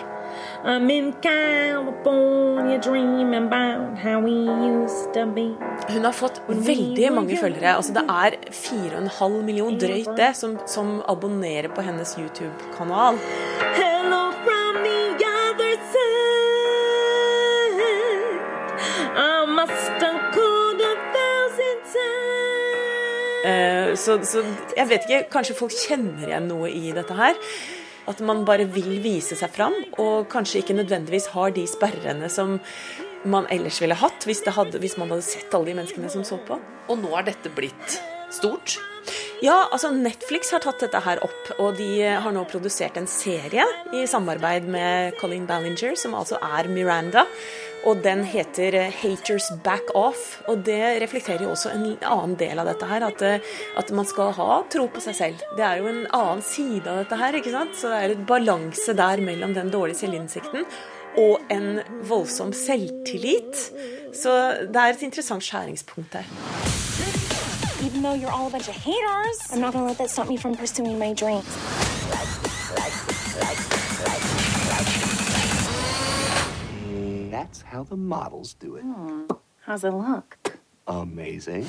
I'm 0.66 0.90
in 0.90 1.14
California 1.22 2.80
dreaming 2.80 3.36
about 3.36 3.98
how 3.98 4.20
we 4.20 4.34
used 4.82 5.14
to 5.14 5.26
be. 5.26 5.54
Hun 5.94 6.06
har 6.06 6.12
fått 6.12 6.42
veldig 6.48 7.12
mange 7.14 7.38
følgere. 7.38 7.76
Altså 7.76 7.94
Det 7.94 8.04
er 8.10 8.38
4,5 8.50 9.42
million 9.46 9.78
drøyt 9.80 10.18
det 10.18 10.32
som, 10.36 10.58
som 10.68 10.98
abonnerer 11.08 11.70
på 11.70 11.86
hennes 11.86 12.18
YouTube-kanal. 12.18 13.22
Så, 23.96 24.20
så 24.28 24.44
jeg 24.76 24.90
vet 24.92 25.08
ikke, 25.08 25.26
kanskje 25.34 25.58
folk 25.58 25.76
kjenner 25.76 26.30
igjen 26.30 26.50
noe 26.52 26.70
i 26.72 26.94
dette 26.96 27.16
her. 27.18 27.38
At 28.10 28.22
man 28.22 28.44
bare 28.46 28.68
vil 28.70 29.00
vise 29.02 29.38
seg 29.38 29.50
fram, 29.56 29.76
og 30.02 30.28
kanskje 30.30 30.62
ikke 30.62 30.78
nødvendigvis 30.78 31.32
har 31.34 31.56
de 31.56 31.66
sperrene 31.70 32.30
som 32.30 32.60
man 33.26 33.48
ellers 33.50 33.80
ville 33.82 33.98
hatt 33.98 34.28
hvis, 34.30 34.44
det 34.46 34.54
hadde, 34.54 34.78
hvis 34.82 35.00
man 35.02 35.10
hadde 35.10 35.26
sett 35.26 35.54
alle 35.58 35.72
de 35.72 35.80
menneskene 35.80 36.12
som 36.14 36.26
så 36.28 36.38
på. 36.46 36.60
Og 36.92 37.00
nå 37.02 37.16
er 37.18 37.32
dette 37.32 37.50
blitt 37.56 37.98
stort? 38.34 38.78
Ja, 39.44 39.66
altså 39.74 39.92
Netflix 39.94 40.50
har 40.54 40.64
tatt 40.64 40.80
dette 40.82 41.02
her 41.04 41.20
opp, 41.26 41.50
og 41.60 41.76
de 41.78 41.90
har 42.24 42.34
nå 42.34 42.46
produsert 42.50 42.96
en 42.98 43.10
serie 43.10 43.66
i 43.94 44.06
samarbeid 44.10 44.70
med 44.72 45.18
Colin 45.20 45.46
Ballinger, 45.50 45.98
som 46.00 46.16
altså 46.18 46.40
er 46.42 46.70
Miranda. 46.72 47.26
Og 47.86 48.02
den 48.04 48.24
heter 48.26 48.74
eh, 48.74 48.92
'Haters 48.92 49.52
Back 49.64 49.94
Off'. 49.96 50.42
Og 50.50 50.66
det 50.66 51.02
reflekterer 51.04 51.44
jo 51.46 51.52
også 51.54 51.70
en 51.74 51.86
annen 52.02 52.36
del 52.40 52.60
av 52.60 52.66
dette 52.66 52.90
her. 52.90 53.06
At, 53.06 53.22
eh, 53.22 53.40
at 53.78 53.92
man 53.92 54.06
skal 54.06 54.34
ha 54.34 54.64
tro 54.70 54.88
på 54.88 55.04
seg 55.04 55.16
selv. 55.16 55.46
Det 55.58 55.66
er 55.66 55.78
jo 55.78 55.88
en 55.92 56.06
annen 56.10 56.42
side 56.42 56.88
av 56.88 57.04
dette 57.04 57.22
her. 57.22 57.34
ikke 57.36 57.54
sant? 57.54 57.78
Så 57.78 57.94
det 57.94 58.02
er 58.02 58.16
et 58.16 58.26
balanse 58.28 58.94
der 58.94 59.22
mellom 59.22 59.54
den 59.54 59.70
dårlige 59.70 60.02
selvinnsikten 60.02 60.66
og 61.18 61.40
en 61.50 61.80
voldsom 62.04 62.52
selvtillit. 62.54 63.72
Så 64.14 64.32
det 64.68 64.76
er 64.76 64.94
et 64.94 65.02
interessant 65.02 65.44
skjæringspunkt 65.44 66.14
der. 66.14 66.26
Even 67.86 68.02
though 68.02 68.16
you're 68.16 68.32
all 68.32 68.48
a 68.48 68.50
bunch 68.50 68.68
of 68.68 68.76
haters, 68.76 69.38
I'm 69.52 69.60
not 69.60 69.74
gonna 69.74 69.88
let 69.88 69.98
that 69.98 70.10
stop 70.10 70.28
me 70.28 70.38
from 70.38 70.56
pursuing 70.56 70.98
my 70.98 71.14
dreams. 71.14 71.85
That's 77.46 77.62
how 77.62 77.84
the 77.84 77.96
models 77.96 78.56
do 78.56 78.76
it. 78.76 78.84
How's 79.68 79.84
it 79.84 79.94
look? 79.94 80.58
Amazing. 80.88 81.68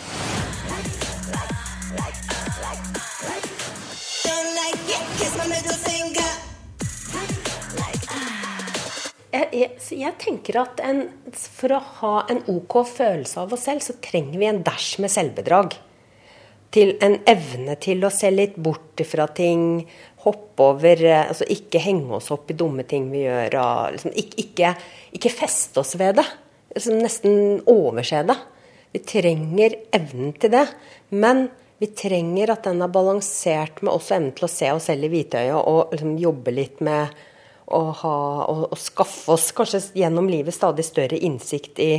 Jeg, 9.33 9.49
jeg, 9.53 9.71
jeg 9.91 10.15
tenker 10.19 10.61
at 10.63 10.81
en, 10.81 11.03
for 11.37 11.77
å 11.77 11.83
ha 12.01 12.15
en 12.33 12.41
OK 12.49 12.79
følelse 12.89 13.45
av 13.45 13.53
oss 13.53 13.69
selv, 13.69 13.85
så 13.85 13.99
trenger 14.01 14.41
vi 14.41 14.49
en 14.49 14.63
dash 14.65 14.97
med 15.05 15.13
selvbedrag. 15.13 15.77
Til 16.77 16.93
en 17.01 17.17
evne 17.29 17.79
til 17.81 18.05
å 18.05 18.13
se 18.13 18.29
litt 18.33 18.59
bort 18.61 19.01
fra 19.09 19.25
ting, 19.33 19.87
hoppe 20.27 20.65
over 20.75 21.05
eh, 21.07 21.29
altså 21.31 21.47
Ikke 21.53 21.81
henge 21.81 22.19
oss 22.19 22.29
opp 22.35 22.51
i 22.53 22.57
dumme 22.59 22.85
ting 22.89 23.09
vi 23.13 23.25
gjør. 23.25 23.57
Og 23.63 23.95
liksom, 23.97 24.13
ikke, 24.13 24.43
ikke, 24.45 24.73
ikke 25.17 25.33
feste 25.33 25.81
oss 25.81 25.95
ved 25.97 26.19
det. 26.21 26.27
Liksom 26.77 26.99
nesten 27.01 27.39
overse 27.73 28.21
det. 28.29 28.37
Vi 28.93 29.01
trenger 29.09 29.79
evnen 29.97 30.35
til 30.37 30.53
det. 30.53 30.67
Men 31.17 31.47
vi 31.81 31.91
trenger 31.93 32.55
at 32.55 32.69
den 32.69 32.85
er 32.85 32.93
balansert 32.93 33.83
med 33.85 33.93
også 33.93 34.17
evnen 34.17 34.37
til 34.37 34.49
å 34.49 34.53
se 34.53 34.71
oss 34.73 34.91
selv 34.91 35.09
i 35.09 35.13
hvitøyet 35.13 35.57
og 35.57 35.93
liksom 35.93 36.15
jobbe 36.21 36.55
litt 36.55 36.85
med 36.85 37.13
å 37.67 37.81
ha, 38.01 38.19
og, 38.47 38.63
og 38.71 38.79
skaffe 38.81 39.35
oss 39.35 39.51
kanskje 39.57 39.83
gjennom 39.99 40.31
livet 40.31 40.55
stadig 40.55 40.87
større 40.87 41.19
innsikt 41.19 41.81
i 41.83 41.91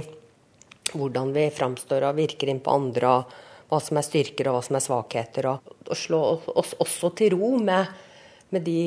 hvordan 0.93 1.33
vi 1.35 1.49
framstår 1.53 2.07
og 2.07 2.17
virker 2.17 2.49
inn 2.49 2.61
på 2.63 2.73
andre, 2.73 3.11
og 3.19 3.46
hva 3.67 3.79
som 3.83 3.99
er 3.99 4.05
styrker 4.07 4.49
og 4.49 4.57
hva 4.57 4.65
som 4.65 4.79
er 4.79 4.85
svakheter. 4.85 5.49
Og, 5.51 5.77
og 5.87 5.97
slå 5.97 6.21
oss 6.53 6.75
også 6.79 7.13
til 7.19 7.35
ro 7.35 7.55
med, 7.61 7.89
med 8.55 8.65
de 8.67 8.83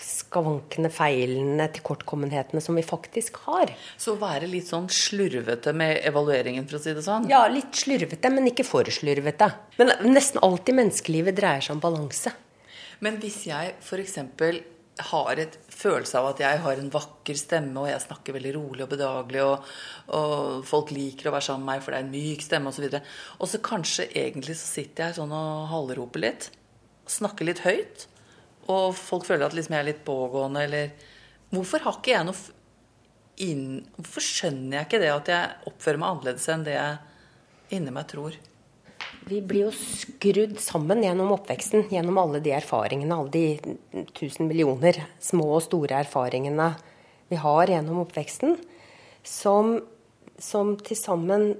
skavankene, 0.00 0.90
feilene, 0.92 1.66
tilkortkommenhetene 1.76 2.60
som 2.62 2.76
vi 2.76 2.82
faktisk 2.84 3.38
har. 3.46 3.70
Så 4.00 4.16
være 4.20 4.48
litt 4.50 4.68
sånn 4.68 4.88
slurvete 4.92 5.74
med 5.76 6.00
evalueringen, 6.08 6.66
for 6.68 6.80
å 6.80 6.82
si 6.82 6.94
det 6.96 7.04
sånn? 7.06 7.28
Ja, 7.30 7.44
litt 7.50 7.78
slurvete, 7.78 8.32
men 8.34 8.50
ikke 8.50 8.66
for 8.66 8.90
slurvete. 8.90 9.52
Men 9.78 9.94
nesten 10.10 10.42
alltid 10.44 10.80
menneskelivet 10.80 11.38
dreier 11.38 11.64
seg 11.64 11.78
om 11.78 11.84
balanse. 11.84 12.34
Men 13.04 13.20
hvis 13.22 13.44
jeg 13.48 13.74
f.eks. 13.82 14.18
har 15.10 15.40
et 15.42 15.56
følelse 15.74 16.20
av 16.20 16.28
at 16.30 16.42
jeg 16.44 16.60
har 16.62 16.78
en 16.78 16.90
vakker 16.92 17.38
stemme, 17.38 17.74
og 17.82 17.88
jeg 17.90 18.02
snakker 18.04 18.36
veldig 18.36 18.52
rolig 18.54 18.84
og 18.84 18.92
bedagelig, 18.92 19.42
og, 19.42 19.70
og 20.14 20.66
folk 20.68 20.92
liker 20.94 21.30
å 21.30 21.34
være 21.34 21.48
sammen 21.48 21.66
med 21.66 21.72
meg, 21.72 21.84
for 21.84 21.94
det 21.94 22.00
er 22.00 22.06
en 22.06 22.12
myk 22.14 22.44
stemme, 22.46 22.70
osv. 22.70 22.86
Og, 22.86 22.94
så 22.94 23.40
og 23.40 23.50
så 23.50 23.62
kanskje 23.70 24.06
egentlig 24.12 24.58
så 24.60 24.68
sitter 24.68 25.08
jeg 25.08 25.18
sånn 25.18 25.34
og 25.34 25.66
halvroper 25.72 26.24
litt. 26.26 26.50
Snakker 27.10 27.50
litt 27.50 27.64
høyt. 27.66 28.06
Og 28.70 28.94
folk 28.96 29.26
føler 29.26 29.48
at 29.48 29.56
liksom 29.56 29.74
jeg 29.76 29.84
er 29.84 29.90
litt 29.90 30.06
pågående, 30.06 30.62
eller 30.68 31.10
Hvorfor 31.54 31.84
har 31.84 31.98
ikke 32.00 32.14
jeg 32.14 32.26
noe 32.26 32.54
inn... 33.44 33.66
Hvorfor 33.98 34.24
skjønner 34.24 34.78
jeg 34.78 34.88
ikke 34.88 35.02
det 35.02 35.12
at 35.12 35.30
jeg 35.30 35.70
oppfører 35.70 36.00
meg 36.00 36.10
annerledes 36.10 36.48
enn 36.50 36.66
det 36.66 36.74
jeg 36.74 37.76
inni 37.78 37.94
meg 37.94 38.08
tror? 38.10 38.38
Vi 39.24 39.40
blir 39.40 39.68
jo 39.68 39.72
skrudd 39.72 40.58
sammen 40.60 41.02
gjennom 41.04 41.32
oppveksten, 41.36 41.86
gjennom 41.92 42.18
alle 42.20 42.40
de 42.44 42.52
erfaringene, 42.56 43.16
alle 43.16 43.32
de 43.32 44.04
tusen 44.16 44.48
millioner 44.50 44.98
små 45.22 45.46
og 45.56 45.64
store 45.64 46.02
erfaringene 46.02 46.74
vi 47.30 47.38
har 47.40 47.70
gjennom 47.72 48.02
oppveksten, 48.02 48.58
som, 49.24 49.78
som 50.36 50.74
til 50.84 50.98
sammen 51.00 51.54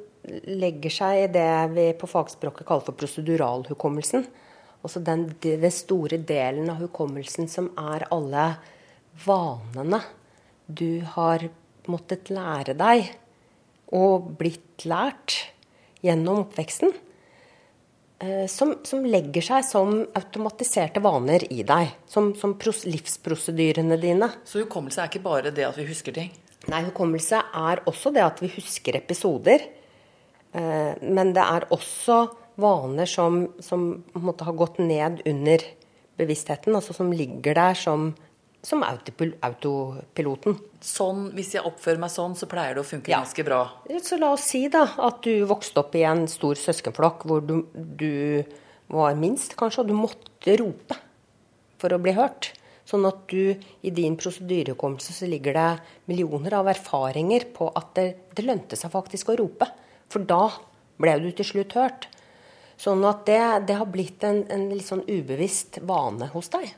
legger 0.44 0.92
seg 0.92 1.22
i 1.22 1.30
det 1.32 1.48
vi 1.72 1.86
på 1.96 2.08
fagspråket 2.08 2.68
kaller 2.68 2.84
for 2.86 2.98
proseduralhukommelsen. 3.00 4.26
Altså 4.84 5.00
den, 5.00 5.30
den 5.40 5.72
store 5.72 6.18
delen 6.20 6.68
av 6.72 6.82
hukommelsen 6.84 7.48
som 7.48 7.70
er 7.80 8.04
alle 8.12 8.50
vanene 9.24 10.02
du 10.66 11.00
har 11.14 11.46
måttet 11.88 12.30
lære 12.32 12.76
deg 12.76 13.08
og 13.96 14.30
blitt 14.40 14.84
lært 14.88 15.38
gjennom 16.04 16.44
oppveksten 16.44 16.92
som, 18.48 18.70
som 18.86 19.02
legger 19.04 19.44
seg 19.44 19.64
som 19.66 19.96
automatiserte 20.16 21.02
vaner 21.04 21.42
i 21.52 21.64
deg. 21.66 21.90
Som, 22.08 22.30
som 22.38 22.54
pros, 22.60 22.84
livsprosedyrene 22.88 23.98
dine. 24.00 24.30
Så 24.48 24.62
hukommelse 24.62 25.02
er 25.02 25.10
ikke 25.10 25.24
bare 25.24 25.52
det 25.54 25.66
at 25.66 25.76
vi 25.80 25.88
husker 25.88 26.14
ting? 26.16 26.30
Nei, 26.72 26.84
hukommelse 26.86 27.42
er 27.52 27.82
også 27.90 28.12
det 28.14 28.24
at 28.24 28.40
vi 28.40 28.48
husker 28.54 28.96
episoder. 28.96 29.66
Eh, 30.54 30.92
men 31.02 31.34
det 31.36 31.44
er 31.44 31.66
også 31.74 32.22
vaner 32.60 33.10
som, 33.10 33.42
som 33.64 34.04
har 34.14 34.56
gått 34.56 34.78
ned 34.78 35.24
under 35.28 35.64
bevisstheten. 36.18 36.76
Altså 36.76 36.96
som 36.96 37.12
ligger 37.12 37.58
der 37.58 37.78
som 37.78 38.12
som 38.64 38.82
autopiloten. 38.86 40.56
Sånn, 40.80 41.28
Hvis 41.36 41.54
jeg 41.54 41.64
oppfører 41.68 42.00
meg 42.00 42.12
sånn, 42.12 42.34
så 42.36 42.48
pleier 42.50 42.76
det 42.76 42.84
å 42.84 42.88
funke 42.88 43.12
ganske 43.12 43.44
bra. 43.44 43.62
Så 44.02 44.18
la 44.20 44.32
oss 44.34 44.48
si 44.48 44.66
da 44.72 44.86
at 45.04 45.22
du 45.24 45.44
vokste 45.48 45.84
opp 45.84 45.94
i 45.96 46.04
en 46.08 46.26
stor 46.30 46.56
søskenflokk 46.58 47.26
hvor 47.28 47.44
du, 47.44 47.58
du 47.74 48.44
var 48.92 49.16
minst, 49.20 49.56
kanskje, 49.60 49.84
og 49.84 49.90
du 49.90 49.96
måtte 49.98 50.56
rope 50.60 50.96
for 51.80 51.92
å 51.92 52.00
bli 52.00 52.14
hørt. 52.16 52.52
Sånn 52.88 53.04
at 53.08 53.24
du 53.32 53.56
i 53.56 53.92
din 53.96 54.16
prosedyrehukommelse 54.20 55.14
så 55.16 55.28
ligger 55.28 55.56
det 55.56 55.70
millioner 56.10 56.58
av 56.58 56.68
erfaringer 56.72 57.48
på 57.56 57.70
at 57.72 57.94
det, 57.96 58.08
det 58.36 58.44
lønte 58.44 58.76
seg 58.76 58.92
faktisk 58.92 59.32
å 59.32 59.38
rope. 59.40 59.68
For 60.12 60.24
da 60.24 60.50
ble 61.00 61.16
du 61.22 61.30
til 61.32 61.48
slutt 61.48 61.76
hørt. 61.78 62.08
Sånn 62.80 63.04
at 63.08 63.24
det, 63.28 63.40
det 63.70 63.78
har 63.80 63.88
blitt 63.88 64.24
en, 64.26 64.42
en 64.52 64.68
litt 64.72 64.88
sånn 64.88 65.04
ubevisst 65.08 65.80
vane 65.86 66.28
hos 66.34 66.50
deg. 66.52 66.74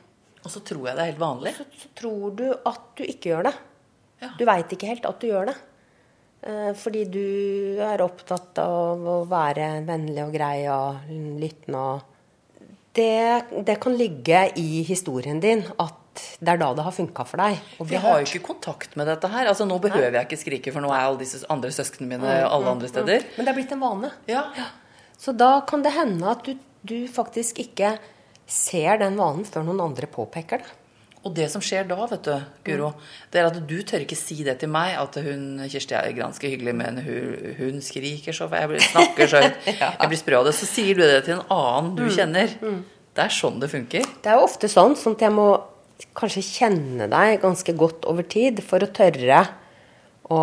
Og 0.47 0.53
så 0.53 0.63
tror 0.63 0.85
jeg 0.87 0.95
det 0.95 1.03
er 1.03 1.11
helt 1.11 1.23
vanlig. 1.23 1.57
Så, 1.57 1.67
så 1.83 1.89
tror 1.99 2.35
du 2.39 2.45
at 2.55 2.85
du 2.95 3.03
ikke 3.03 3.33
gjør 3.33 3.49
det. 3.49 3.57
Du 4.39 4.45
veit 4.47 4.71
ikke 4.73 4.89
helt 4.89 5.05
at 5.05 5.19
du 5.21 5.27
gjør 5.27 5.51
det. 5.51 5.57
Eh, 6.47 6.73
fordi 6.77 7.03
du 7.11 7.79
er 7.83 8.03
opptatt 8.05 8.59
av 8.61 9.01
å 9.01 9.17
være 9.29 9.81
vennlig 9.87 10.21
og 10.23 10.35
grei 10.35 10.57
og 10.71 11.09
lyttende 11.41 11.81
og 11.81 12.13
det, 12.97 13.61
det, 13.61 13.75
kan 13.77 13.93
ligge 13.93 14.39
i 14.57 14.81
historien 14.81 15.37
din 15.37 15.59
at 15.77 16.21
det 16.41 16.49
er 16.49 16.57
da 16.57 16.71
det 16.73 16.81
har 16.81 16.93
funka 16.95 17.25
for 17.29 17.41
deg. 17.43 17.59
Vi 17.85 17.99
har 18.01 18.23
jo 18.23 18.25
ikke 18.25 18.47
kontakt 18.47 18.95
med 18.97 19.05
dette 19.05 19.29
her. 19.29 19.45
Altså 19.51 19.67
Nå 19.69 19.77
behøver 19.83 20.15
jeg 20.17 20.25
ikke 20.25 20.39
skrike, 20.41 20.73
for 20.73 20.81
nå 20.81 20.89
er 20.89 21.03
alle 21.03 21.21
disse 21.21 21.43
andre 21.53 21.69
søsknene 21.73 22.15
mine 22.15 22.25
Mm, 22.25 22.47
alle 22.55 22.73
andre 22.73 22.89
steder. 22.89 23.27
Men 23.35 23.45
det 23.45 23.51
er 23.53 23.57
blitt 23.59 23.75
en 23.75 23.83
vane. 23.83 24.09
Ja. 24.25 24.47
Så 25.17 25.33
da 25.37 25.59
kan 25.69 25.85
det 25.85 25.93
hende 25.93 26.31
at 26.31 26.41
du, 26.47 26.57
du 26.81 26.97
faktisk 27.05 27.61
ikke 27.61 27.99
ser 28.47 28.99
den 29.01 29.17
vanen 29.19 29.45
før 29.47 29.65
noen 29.67 29.81
andre 29.89 30.07
påpeker 30.11 30.63
det. 30.63 30.73
Og 31.27 31.33
det 31.35 31.47
som 31.51 31.59
skjer 31.65 31.83
da, 31.89 31.95
vet 32.07 32.23
du, 32.23 32.35
Guro, 32.63 32.91
det 33.33 33.41
er 33.41 33.47
at 33.49 33.57
du 33.67 33.73
tør 33.83 34.03
ikke 34.05 34.15
si 34.15 34.37
det 34.47 34.53
til 34.61 34.69
meg, 34.71 34.93
at 34.95 35.17
hun 35.25 35.57
Kirsti 35.67 35.95
er 35.97 36.13
ganske 36.15 36.47
hyggelig, 36.47 36.75
men 36.77 37.01
hun, 37.03 37.55
hun 37.57 37.81
skriker 37.83 38.31
så 38.37 38.47
Jeg 38.53 38.69
blir, 38.71 38.79
snakker 38.85 39.27
så 39.27 39.41
høyt. 39.43 39.57
Jeg 39.81 40.07
blir 40.13 40.21
sprø 40.21 40.37
av 40.39 40.45
det. 40.47 40.53
Så 40.55 40.69
sier 40.69 40.95
du 40.95 41.03
det 41.03 41.25
til 41.25 41.35
en 41.39 41.43
annen 41.51 41.95
du 41.97 42.05
Mm, 42.05 42.13
kjenner. 42.15 42.53
mm. 42.61 42.79
Det 43.17 43.25
er 43.25 43.33
sånn 43.33 43.57
det 43.59 43.71
funker. 43.73 44.05
Det 44.23 44.29
er 44.31 44.37
jo 44.37 44.45
ofte 44.45 44.69
sånn, 44.71 44.93
sånn 44.95 45.17
at 45.17 45.25
jeg 45.25 45.33
må 45.35 45.47
kanskje 46.15 46.43
kjenne 46.45 47.07
deg 47.09 47.41
ganske 47.41 47.73
godt 47.75 48.05
over 48.07 48.23
tid 48.29 48.61
for 48.63 48.85
å 48.85 48.91
tørre 48.93 49.39
å, 50.29 50.37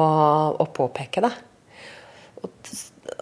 å 0.59 0.67
påpeke 0.75 1.23
det. 1.23 1.31
Og, 2.43 2.51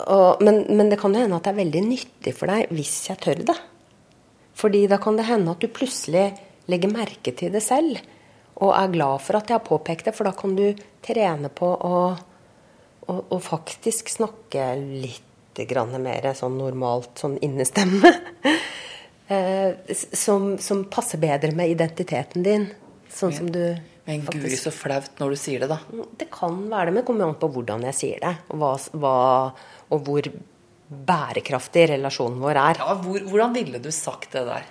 og, 0.08 0.40
men, 0.42 0.64
men 0.72 0.88
det 0.90 0.98
kan 1.02 1.12
jo 1.14 1.20
hende 1.20 1.36
at 1.38 1.44
det 1.46 1.52
er 1.52 1.60
veldig 1.62 1.82
nyttig 1.84 2.32
for 2.38 2.48
deg 2.50 2.72
hvis 2.74 2.94
jeg 3.10 3.20
tør 3.22 3.44
det. 3.52 3.58
Fordi 4.58 4.86
da 4.90 4.98
kan 5.02 5.16
det 5.18 5.28
hende 5.28 5.54
at 5.54 5.62
du 5.62 5.70
plutselig 5.72 6.30
legger 6.70 6.92
merke 6.92 7.34
til 7.36 7.52
det 7.54 7.62
selv. 7.64 8.00
Og 8.62 8.74
er 8.76 8.92
glad 8.92 9.22
for 9.24 9.38
at 9.38 9.50
jeg 9.50 9.58
har 9.58 9.66
påpekt 9.66 10.08
det, 10.08 10.14
for 10.16 10.28
da 10.28 10.34
kan 10.36 10.54
du 10.58 10.66
trene 11.02 11.50
på 11.50 11.68
å, 11.72 12.00
å, 13.08 13.14
å 13.32 13.38
faktisk 13.42 14.12
snakke 14.12 14.72
litt 14.78 15.62
grann 15.68 15.96
mer 16.02 16.30
sånn 16.36 16.58
normalt, 16.60 17.16
sånn 17.24 17.38
innestemme. 17.42 18.12
Eh, 19.32 19.94
som, 20.12 20.58
som 20.60 20.82
passer 20.92 21.16
bedre 21.22 21.54
med 21.56 21.70
identiteten 21.72 22.42
din. 22.44 22.66
Sånn 23.08 23.32
som 23.32 23.46
du 23.54 23.62
Men 24.04 24.24
guri, 24.26 24.56
så 24.58 24.72
flaut 24.74 25.20
når 25.22 25.32
du 25.32 25.38
sier 25.40 25.62
det, 25.62 25.68
da. 25.70 25.78
Det 26.18 26.26
kan 26.34 26.58
være 26.68 26.90
det, 26.90 26.92
men 26.92 27.00
det 27.00 27.06
kommer 27.08 27.30
an 27.30 27.38
på 27.40 27.48
hvordan 27.54 27.86
jeg 27.86 27.96
sier 27.96 28.20
det. 28.20 28.32
Og, 28.52 28.66
hva, 29.00 29.14
og 29.94 30.04
hvor 30.04 30.28
bærekraftig 30.92 31.88
relasjonen 31.94 32.40
vår 32.42 32.60
er. 32.60 32.80
Ja, 32.82 32.94
hvor, 33.00 33.26
hvordan 33.30 33.56
ville 33.56 33.80
du 33.82 33.90
sagt 33.94 34.34
det 34.36 34.44
der? 34.48 34.68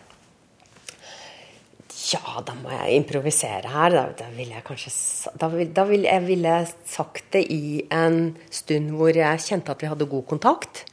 Ja, 2.11 2.41
da 2.43 2.55
må 2.57 2.71
jeg 2.73 2.97
improvisere 2.99 3.71
her. 3.71 3.93
Da, 3.93 4.05
da 4.17 4.29
ville 4.35 4.55
jeg 4.57 4.65
kanskje 4.67 4.91
da, 5.39 5.49
vil, 5.53 5.69
da 5.75 5.85
vil 5.87 6.07
jeg 6.07 6.23
ville 6.25 6.55
sagt 6.89 7.27
det 7.35 7.43
i 7.53 7.83
en 7.93 8.33
stund 8.51 8.95
hvor 8.97 9.15
jeg 9.15 9.43
kjente 9.45 9.73
at 9.73 9.83
vi 9.83 9.91
hadde 9.91 10.09
god 10.11 10.25
kontakt. 10.29 10.83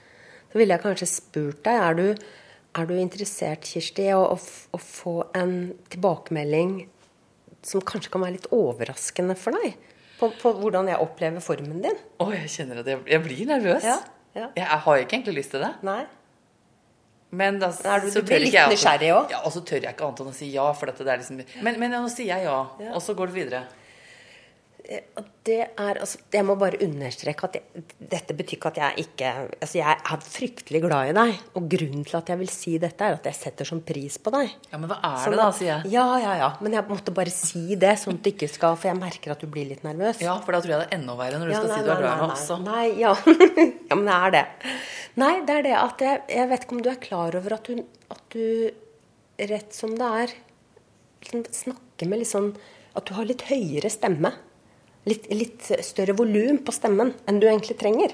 Så 0.53 0.61
ville 0.61 0.75
jeg 0.75 0.85
kanskje 0.85 1.11
spurt 1.11 1.65
deg 1.67 1.81
er 1.81 1.99
du, 1.99 2.07
er 2.79 2.87
du 2.89 2.95
interessert, 2.97 3.67
Kirsti, 3.67 4.07
å, 4.17 4.23
å, 4.35 4.39
å 4.77 4.81
få 4.81 5.17
en 5.37 5.75
tilbakemelding 5.93 6.79
som 7.67 7.83
kanskje 7.85 8.13
kan 8.13 8.23
være 8.25 8.39
litt 8.39 8.51
overraskende 8.55 9.37
for 9.39 9.59
deg? 9.59 9.75
På, 10.19 10.31
på 10.35 10.53
hvordan 10.59 10.89
jeg 10.91 11.03
opplever 11.03 11.43
formen 11.43 11.83
din? 11.85 11.99
Å, 12.19 12.31
jeg 12.35 12.53
kjenner 12.53 12.83
at 12.83 12.89
jeg, 12.91 13.03
jeg 13.11 13.25
blir 13.25 13.43
nervøs. 13.51 13.87
Ja, 13.87 13.99
ja. 14.39 14.49
Jeg, 14.57 14.65
jeg 14.65 14.81
har 14.87 15.03
ikke 15.03 15.17
egentlig 15.19 15.35
lyst 15.43 15.51
til 15.57 15.61
det. 15.65 15.73
Nei. 15.87 16.01
Men 17.31 17.59
da 17.61 17.67
Er 17.69 18.01
du- 18.01 18.09
så 18.11 18.23
du 18.25 18.31
tør 18.31 18.41
litt 18.41 18.55
nysgjerrig? 18.73 19.11
Ja, 19.31 19.41
og 19.45 19.53
så 19.53 19.61
tør 19.61 19.83
jeg 19.85 19.93
ikke 19.93 20.07
annet 20.07 20.21
enn 20.25 20.31
å 20.33 20.35
si 20.39 20.47
ja. 20.55 20.65
For 20.73 20.87
dette, 20.89 21.05
det 21.05 21.13
er 21.13 21.19
liksom, 21.21 21.43
men, 21.67 21.79
men 21.83 21.91
nå 21.93 22.09
sier 22.09 22.31
jeg 22.33 22.47
ja, 22.49 22.59
Ja. 22.81 22.93
og 22.95 23.03
så 23.05 23.15
går 23.19 23.27
det 23.33 23.35
videre. 23.37 23.63
Det 24.89 25.59
er, 25.61 25.99
altså, 26.01 26.17
jeg 26.33 26.45
må 26.49 26.55
bare 26.57 26.79
understreke 26.81 27.45
at 27.45 27.57
jeg, 27.59 27.83
dette 28.09 28.33
betyr 28.37 28.57
ikke 28.57 28.71
at 28.71 28.79
jeg 28.81 29.03
ikke 29.03 29.33
altså 29.59 29.77
Jeg 29.77 29.97
er 30.01 30.23
fryktelig 30.25 30.81
glad 30.81 31.11
i 31.11 31.15
deg. 31.19 31.43
Og 31.61 31.67
grunnen 31.75 32.07
til 32.09 32.17
at 32.17 32.31
jeg 32.33 32.41
vil 32.41 32.49
si 32.53 32.73
dette, 32.81 33.05
er 33.05 33.19
at 33.19 33.29
jeg 33.29 33.37
setter 33.37 33.69
sånn 33.69 33.83
pris 33.85 34.17
på 34.25 34.33
deg. 34.33 34.55
Ja, 34.73 34.81
Men 34.81 34.89
hva 34.89 34.97
er 35.05 35.19
Sånn 35.25 35.37
det, 35.37 35.41
da, 35.43 35.49
sier 35.59 35.71
jeg. 35.75 35.93
Ja, 35.93 36.07
ja, 36.23 36.33
ja. 36.41 36.49
Men 36.65 36.79
jeg 36.79 36.89
måtte 36.89 37.13
bare 37.19 37.35
si 37.35 37.77
det, 37.77 37.93
sånn 38.01 38.17
at 38.17 38.25
du 38.25 38.31
ikke 38.33 38.49
skal 38.49 38.79
For 38.81 38.89
jeg 38.89 39.01
merker 39.03 39.35
at 39.37 39.45
du 39.45 39.51
blir 39.53 39.69
litt 39.69 39.85
nervøs. 39.85 40.23
Ja, 40.25 40.39
for 40.41 40.57
da 40.57 40.63
tror 40.65 40.75
jeg 40.75 40.81
det 40.85 40.89
er 40.89 40.99
enda 41.03 41.19
verre 41.21 41.43
når 41.43 41.53
du 41.53 41.57
Ja, 41.57 41.61
skal 41.61 41.75
nei, 41.75 41.79
si 41.79 41.85
du 41.85 41.93
er 41.93 42.03
glad 42.03 42.09
i 42.09 42.25
meg 42.25 42.35
også. 42.39 42.59
Nei, 42.65 42.89
ja. 43.03 43.13
ja, 43.93 43.95
men 44.01 44.09
det 44.09 44.19
er 44.19 44.37
det. 44.39 44.45
Nei, 45.21 45.33
det 45.45 45.59
er 45.61 45.69
det 45.69 45.77
at 45.83 46.05
jeg, 46.09 46.25
jeg 46.33 46.53
vet 46.55 46.65
ikke 46.65 46.79
om 46.79 46.85
du 46.89 46.93
er 46.97 47.01
klar 47.05 47.41
over 47.43 47.59
at 47.61 47.69
du, 47.69 47.85
at 48.17 48.25
du 48.33 49.47
rett 49.53 49.77
som 49.77 49.93
det 50.01 50.13
er, 50.25 50.37
liksom 51.21 51.45
snakker 51.61 52.09
med 52.09 52.25
litt 52.25 52.33
sånn 52.33 52.53
At 52.97 53.05
du 53.09 53.13
har 53.21 53.29
litt 53.29 53.45
høyere 53.53 53.93
stemme. 53.93 54.33
Litt, 55.09 55.29
litt 55.33 55.71
større 55.87 56.15
volum 56.19 56.61
på 56.65 56.75
stemmen 56.75 57.15
enn 57.29 57.39
du 57.41 57.47
egentlig 57.49 57.79
trenger. 57.81 58.13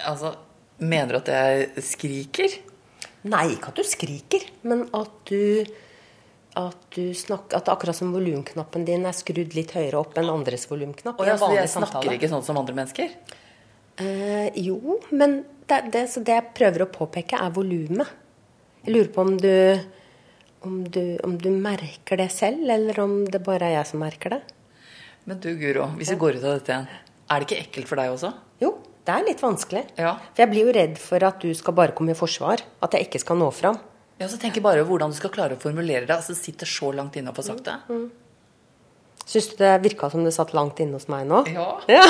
Altså, 0.00 0.34
Mener 0.80 1.12
du 1.12 1.18
at 1.20 1.28
jeg 1.28 1.84
skriker? 1.84 2.54
Nei, 3.28 3.50
ikke 3.52 3.68
at 3.68 3.80
du 3.80 3.84
skriker, 3.84 4.46
men 4.64 4.86
at 4.96 5.12
du 5.28 5.68
at 6.58 6.88
du 6.96 7.12
snakker, 7.14 7.60
at 7.60 7.68
akkurat 7.70 7.94
som 7.94 8.10
volumknappen 8.10 8.82
din 8.88 9.04
er 9.06 9.14
skrudd 9.14 9.52
litt 9.54 9.70
høyere 9.76 10.00
opp 10.00 10.16
enn 10.18 10.32
andres 10.32 10.66
volumknapp. 10.66 11.20
Jeg, 11.22 11.38
så 11.38 11.50
jeg 11.54 11.70
snakker 11.70 12.00
samtale. 12.00 12.16
ikke 12.16 12.30
sånn 12.32 12.42
som 12.42 12.58
andre 12.58 12.74
mennesker? 12.74 13.12
Eh, 14.02 14.48
jo, 14.58 14.96
men 15.14 15.44
det, 15.70 15.78
det, 15.94 16.02
så 16.10 16.24
det 16.26 16.34
jeg 16.40 16.50
prøver 16.58 16.84
å 16.84 16.90
påpeke, 16.90 17.38
er 17.38 17.54
volumet. 17.54 18.10
Jeg 18.82 18.96
lurer 18.96 19.12
på 19.14 19.26
om 19.28 19.36
du, 19.38 19.54
om, 20.66 20.80
du, 20.90 21.04
om 21.28 21.36
du 21.38 21.50
merker 21.54 22.18
det 22.18 22.30
selv, 22.34 22.66
eller 22.66 22.98
om 23.04 23.20
det 23.30 23.44
bare 23.46 23.70
er 23.70 23.78
jeg 23.78 23.92
som 23.92 24.02
merker 24.02 24.34
det. 24.34 24.42
Men 25.28 25.40
du, 25.42 25.50
Guro, 25.60 25.90
hvis 25.98 26.12
vi 26.14 26.20
går 26.20 26.38
ut 26.38 26.46
av 26.46 26.56
dette 26.58 26.72
igjen, 26.72 26.88
er 27.30 27.42
det 27.42 27.46
ikke 27.48 27.60
ekkelt 27.64 27.90
for 27.90 28.00
deg 28.00 28.14
også? 28.14 28.32
Jo, 28.62 28.72
det 29.06 29.14
er 29.14 29.26
litt 29.26 29.42
vanskelig. 29.42 29.84
Ja. 30.00 30.14
For 30.32 30.44
jeg 30.44 30.52
blir 30.52 30.68
jo 30.68 30.74
redd 30.76 30.96
for 31.00 31.26
at 31.28 31.44
du 31.44 31.50
skal 31.56 31.76
bare 31.76 31.94
komme 31.96 32.14
i 32.14 32.18
forsvar. 32.18 32.64
At 32.84 32.96
jeg 32.96 33.08
ikke 33.08 33.20
skal 33.22 33.38
nå 33.40 33.50
fram. 33.54 33.78
Ja, 34.20 34.28
så 34.28 34.36
tenk 34.40 34.58
bare 34.64 34.84
hvordan 34.84 35.12
du 35.12 35.16
skal 35.16 35.32
klare 35.32 35.56
å 35.56 35.60
formulere 35.60 36.04
det. 36.04 36.16
Altså, 36.16 36.36
sitter 36.36 36.68
så 36.68 36.90
langt 36.96 37.16
inne 37.16 37.32
å 37.32 37.36
få 37.36 37.44
sagt 37.46 37.64
det. 37.68 37.76
Mm. 37.88 38.08
Syns 39.30 39.52
du 39.52 39.60
det 39.60 39.74
virka 39.84 40.10
som 40.10 40.24
det 40.26 40.32
satt 40.34 40.52
langt 40.56 40.80
inne 40.82 40.98
hos 40.98 41.08
meg 41.12 41.28
nå? 41.30 41.44
Ja. 41.52 41.70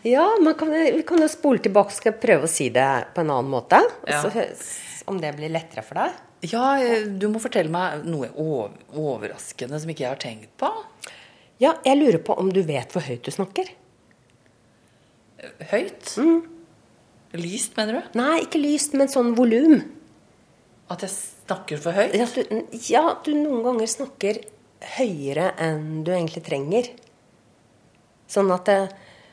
Ja, 0.00 0.24
ja 0.32 0.52
kan, 0.56 0.70
vi 0.72 1.02
kan 1.04 1.20
jo 1.20 1.28
spole 1.28 1.60
tilbake 1.60 1.92
og 1.92 1.96
skal 1.96 2.14
prøve 2.20 2.48
å 2.48 2.50
si 2.50 2.70
det 2.72 2.88
på 3.14 3.20
en 3.20 3.32
annen 3.32 3.50
måte. 3.52 3.80
Ja. 4.08 4.22
Så, 4.24 4.32
om 5.10 5.18
det 5.20 5.32
blir 5.36 5.52
lettere 5.52 5.84
for 5.84 6.00
deg. 6.00 6.16
Ja, 6.48 6.78
eh, 6.80 7.04
du 7.04 7.26
må 7.32 7.40
fortelle 7.42 7.72
meg 7.72 8.06
noe 8.08 8.30
overraskende 8.36 9.80
som 9.80 9.92
ikke 9.92 10.06
jeg 10.06 10.12
har 10.14 10.20
tenkt 10.22 10.52
på. 10.60 10.70
Ja, 11.60 11.74
jeg 11.84 11.98
lurer 12.00 12.20
på 12.24 12.36
om 12.40 12.48
du 12.54 12.62
vet 12.64 12.92
hvor 12.94 13.04
høyt 13.04 13.26
du 13.26 13.30
snakker? 13.34 13.68
Høyt? 15.70 16.14
Lyst, 17.40 17.76
mener 17.78 18.00
du? 18.00 18.18
Nei, 18.18 18.40
ikke 18.44 18.60
lyst, 18.60 18.96
men 18.98 19.10
sånn 19.12 19.34
volum. 19.38 19.78
At 20.90 21.04
jeg 21.06 21.12
snakker 21.14 21.78
for 21.82 21.94
høyt? 21.96 22.16
Ja, 22.18 22.26
du, 22.34 22.80
ja, 22.90 23.04
du 23.24 23.30
noen 23.36 23.62
ganger 23.68 23.90
snakker 23.92 24.40
høyere 24.96 25.52
enn 25.62 26.02
du 26.06 26.10
egentlig 26.14 26.42
trenger. 26.48 26.90
Sånn 28.30 28.50
at 28.54 28.66
det, 28.70 28.80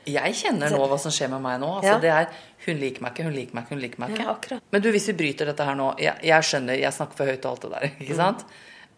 Jeg 0.07 0.35
kjenner 0.39 0.71
nå 0.71 0.85
hva 0.87 0.97
som 1.01 1.11
skjer 1.11 1.31
med 1.33 1.41
meg 1.43 1.57
nå. 1.63 1.71
Altså, 1.79 1.95
Ja. 1.95 1.97
Det 2.03 2.11
er 2.13 2.29
hun 2.67 2.79
liker 2.79 3.03
meg 3.03 3.11
ikke, 3.15 3.25
hun 3.27 3.35
liker 3.35 3.55
meg 3.57 3.65
ikke, 3.65 3.75
hun 3.75 3.81
liker 3.83 3.99
meg 4.03 4.13
ikke. 4.15 4.23
Ja. 4.55 4.59
Men 4.71 4.81
du, 4.83 4.87
hvis 4.95 5.07
vi 5.11 5.17
bryter 5.19 5.49
dette 5.51 5.65
her 5.67 5.75
nå 5.77 5.89
Jeg, 6.01 6.15
jeg 6.25 6.47
skjønner, 6.47 6.79
jeg 6.79 6.93
snakker 6.95 7.19
for 7.19 7.29
høyt 7.31 7.45
og 7.45 7.51
alt 7.51 7.61
det 7.65 7.71
der. 7.73 7.87
ikke 8.05 8.17
sant? 8.17 8.45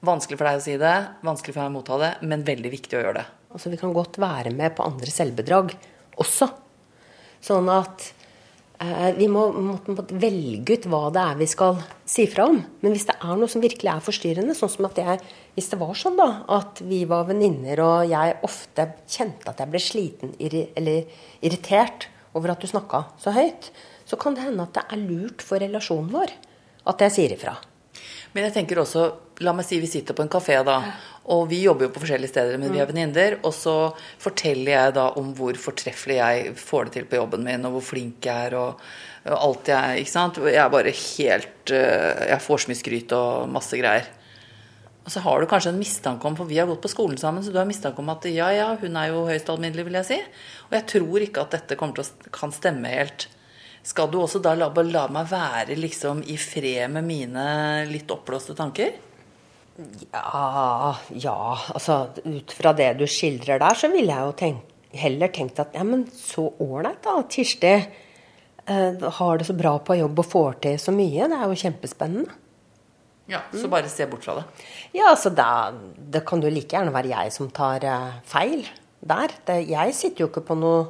Vanskelig 0.06 0.38
for 0.40 0.48
deg 0.48 0.62
å 0.62 0.64
si 0.64 0.78
det, 0.80 0.96
vanskelig 1.28 1.56
for 1.56 1.66
meg 1.66 1.74
å 1.74 1.76
motta 1.76 1.98
det, 2.00 2.14
men 2.32 2.46
veldig 2.48 2.72
viktig 2.72 2.96
å 2.96 3.02
gjøre 3.02 3.18
det. 3.20 3.26
Altså, 3.52 3.72
vi 3.74 3.80
kan 3.82 3.92
godt 3.96 4.20
være 4.22 4.54
med 4.56 4.72
på 4.78 4.86
andre 4.86 5.12
selvbedrag 5.12 5.74
også. 6.24 6.48
Sånn 7.44 7.68
at 7.74 8.06
eh, 8.80 9.10
vi 9.18 9.28
må, 9.32 9.48
må, 9.52 9.76
må 9.90 10.06
velge 10.22 10.78
ut 10.78 10.88
hva 10.92 11.02
det 11.16 11.26
er 11.26 11.42
vi 11.42 11.48
skal 11.52 11.82
si 12.08 12.30
fra 12.32 12.48
om. 12.52 12.62
Men 12.80 12.96
hvis 12.96 13.10
det 13.10 13.18
er 13.18 13.42
noe 13.42 13.52
som 13.52 13.64
virkelig 13.64 13.92
er 13.92 14.06
forstyrrende, 14.06 14.56
sånn 14.56 14.72
som 14.72 14.88
at 14.88 15.02
jeg 15.04 15.20
Hvis 15.58 15.72
det 15.74 15.80
var 15.82 15.96
sånn 16.00 16.16
da, 16.16 16.30
at 16.56 16.80
vi 16.88 17.02
var 17.10 17.26
venninner, 17.28 17.82
og 17.84 18.08
jeg 18.08 18.38
ofte 18.48 18.86
kjente 19.04 19.52
at 19.52 19.60
jeg 19.60 19.74
ble 19.74 19.82
sliten 19.84 20.32
eller 20.40 21.26
irritert 21.44 22.08
over 22.38 22.54
at 22.54 22.64
du 22.64 22.70
snakka 22.72 23.10
så 23.20 23.34
høyt, 23.36 23.74
så 24.08 24.16
kan 24.16 24.38
det 24.38 24.46
hende 24.46 24.64
at 24.64 24.78
det 24.78 24.86
er 24.88 25.04
lurt 25.04 25.44
for 25.44 25.60
relasjonen 25.60 26.14
vår 26.14 26.32
at 26.88 27.04
jeg 27.04 27.16
sier 27.18 27.36
ifra. 27.36 27.58
Men 28.34 28.48
jeg 28.48 28.56
tenker 28.56 28.80
også, 28.82 29.10
la 29.40 29.54
meg 29.56 29.66
si 29.68 29.80
vi 29.80 29.88
sitter 29.88 30.16
på 30.18 30.26
en 30.26 30.32
kafé 30.32 30.58
da, 30.68 30.78
og 31.32 31.46
vi 31.52 31.62
jobber 31.64 31.88
jo 31.88 31.94
på 31.96 32.02
forskjellige 32.04 32.32
steder, 32.34 32.58
men 32.60 32.74
vi 32.74 32.80
er 32.80 32.88
Mm. 32.88 32.94
venninner, 32.94 33.38
og 33.44 33.54
så 33.54 33.94
forteller 34.20 34.72
jeg 34.72 34.94
da 34.94 35.10
om 35.16 35.34
hvor 35.36 35.54
fortreffelig 35.54 36.18
jeg 36.18 36.56
får 36.56 36.86
det 36.86 36.94
til 36.94 37.06
på 37.06 37.20
jobben 37.22 37.44
min, 37.44 37.66
og 37.66 37.78
hvor 37.78 37.86
flink 37.94 38.26
jeg 38.26 38.50
er, 38.50 38.56
og, 38.58 38.80
og 39.26 39.38
alt 39.38 39.66
jeg, 39.68 40.00
ikke 40.04 40.12
sant? 40.12 40.38
Jeg 40.38 40.56
er 40.56 40.70
bare 40.70 40.92
helt, 40.92 41.72
øh, 41.72 42.28
jeg 42.30 42.42
får 42.42 42.58
så 42.58 42.68
mye 42.72 42.82
skryt 42.82 43.12
og 43.14 43.50
masse 43.50 43.78
greier. 43.78 44.08
Og 45.06 45.12
så 45.14 45.22
har 45.22 45.40
du 45.40 45.48
kanskje 45.48 45.72
en 45.74 45.80
mistanke 45.80 46.26
om, 46.28 46.36
for 46.36 46.46
vi 46.46 46.58
har 46.60 46.68
gått 46.68 46.82
på 46.84 46.92
skolen 46.92 47.18
sammen, 47.18 47.42
så 47.42 47.52
du 47.52 47.58
har 47.58 47.66
mistanke 47.66 47.98
om 48.00 48.10
at 48.10 48.26
ja, 48.30 48.50
ja, 48.54 48.76
hun 48.78 48.96
er 48.96 49.08
jo 49.10 49.26
høyst 49.26 49.50
alminnelig, 49.50 49.86
vil 49.86 49.94
jeg 49.94 50.06
si. 50.06 50.18
Og 50.70 50.76
jeg 50.78 50.86
tror 50.92 51.26
ikke 51.26 51.42
at 51.42 51.52
dette 51.56 51.78
kommer 51.80 51.96
til 51.96 52.04
å, 52.04 52.30
kan 52.36 52.52
stemme 52.52 52.92
helt. 52.92 53.28
Skal 53.82 54.12
du 54.12 54.20
også 54.20 54.42
da 54.44 54.54
la, 54.60 54.68
la 54.70 55.08
meg 55.08 55.30
være 55.32 55.78
liksom 55.80 56.22
i 56.28 56.36
fred 56.38 56.92
med 56.92 57.08
mine 57.08 57.46
litt 57.90 58.12
oppblåste 58.12 58.54
tanker? 58.54 58.92
Ja, 60.12 60.96
ja, 61.16 61.38
altså 61.74 62.02
ut 62.26 62.52
fra 62.52 62.74
det 62.76 62.92
du 63.00 63.06
skildrer 63.08 63.62
der, 63.62 63.78
så 63.80 63.88
ville 63.94 64.12
jeg 64.12 64.28
jo 64.28 64.36
tenkt, 64.42 64.76
heller 65.00 65.32
tenkt 65.32 65.62
at 65.62 65.76
ja, 65.78 65.86
men 65.88 66.04
så 66.12 66.48
ålreit 66.60 67.00
da, 67.06 67.16
Kirsti 67.30 67.72
eh, 67.78 69.10
har 69.20 69.40
det 69.40 69.48
så 69.48 69.56
bra 69.56 69.78
på 69.86 70.00
jobb 70.00 70.20
og 70.20 70.28
får 70.28 70.60
til 70.66 70.80
så 70.82 70.94
mye. 70.96 71.30
Det 71.30 71.38
er 71.38 71.52
jo 71.52 71.60
kjempespennende. 71.64 72.38
Ja, 73.30 73.44
Så 73.54 73.70
bare 73.70 73.90
se 73.94 74.08
bort 74.10 74.26
fra 74.26 74.40
det. 74.40 74.44
Ja, 74.98 75.12
altså 75.12 75.30
da, 75.30 75.70
det 75.96 76.24
kan 76.26 76.42
jo 76.42 76.50
like 76.50 76.74
gjerne 76.74 76.94
være 76.96 77.12
jeg 77.12 77.34
som 77.36 77.52
tar 77.54 77.86
eh, 77.86 78.16
feil 78.26 78.66
der. 79.06 79.36
Det, 79.46 79.60
jeg 79.70 79.94
sitter 79.94 80.26
jo 80.26 80.32
ikke 80.32 80.48
på 80.48 80.58
noe 80.58 80.88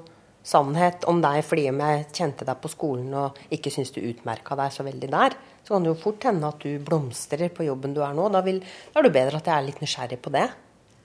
sannhet 0.50 1.06
om 1.10 1.22
deg 1.24 1.44
fordi 1.46 1.68
om 1.72 1.82
jeg 1.84 2.08
kjente 2.16 2.48
deg 2.48 2.60
på 2.62 2.72
skolen 2.72 3.14
og 3.18 3.38
ikke 3.54 3.72
syns 3.74 3.94
du 3.96 4.02
utmerka 4.02 4.58
deg 4.60 4.74
så 4.74 4.86
veldig 4.88 5.12
der. 5.14 5.38
Så 5.64 5.76
kan 5.76 5.86
det 5.86 5.92
jo 5.94 6.02
fort 6.02 6.26
hende 6.26 6.50
at 6.50 6.64
du 6.66 6.82
blomstrer 6.82 7.52
på 7.54 7.68
jobben 7.68 7.94
du 7.94 8.02
er 8.06 8.16
nå. 8.18 8.30
Da, 8.34 8.42
vil, 8.46 8.62
da 8.90 9.02
er 9.02 9.08
det 9.08 9.16
bedre 9.16 9.42
at 9.42 9.50
jeg 9.50 9.56
er 9.56 9.68
litt 9.68 9.84
nysgjerrig 9.84 10.20
på 10.26 10.34
det. 10.34 10.48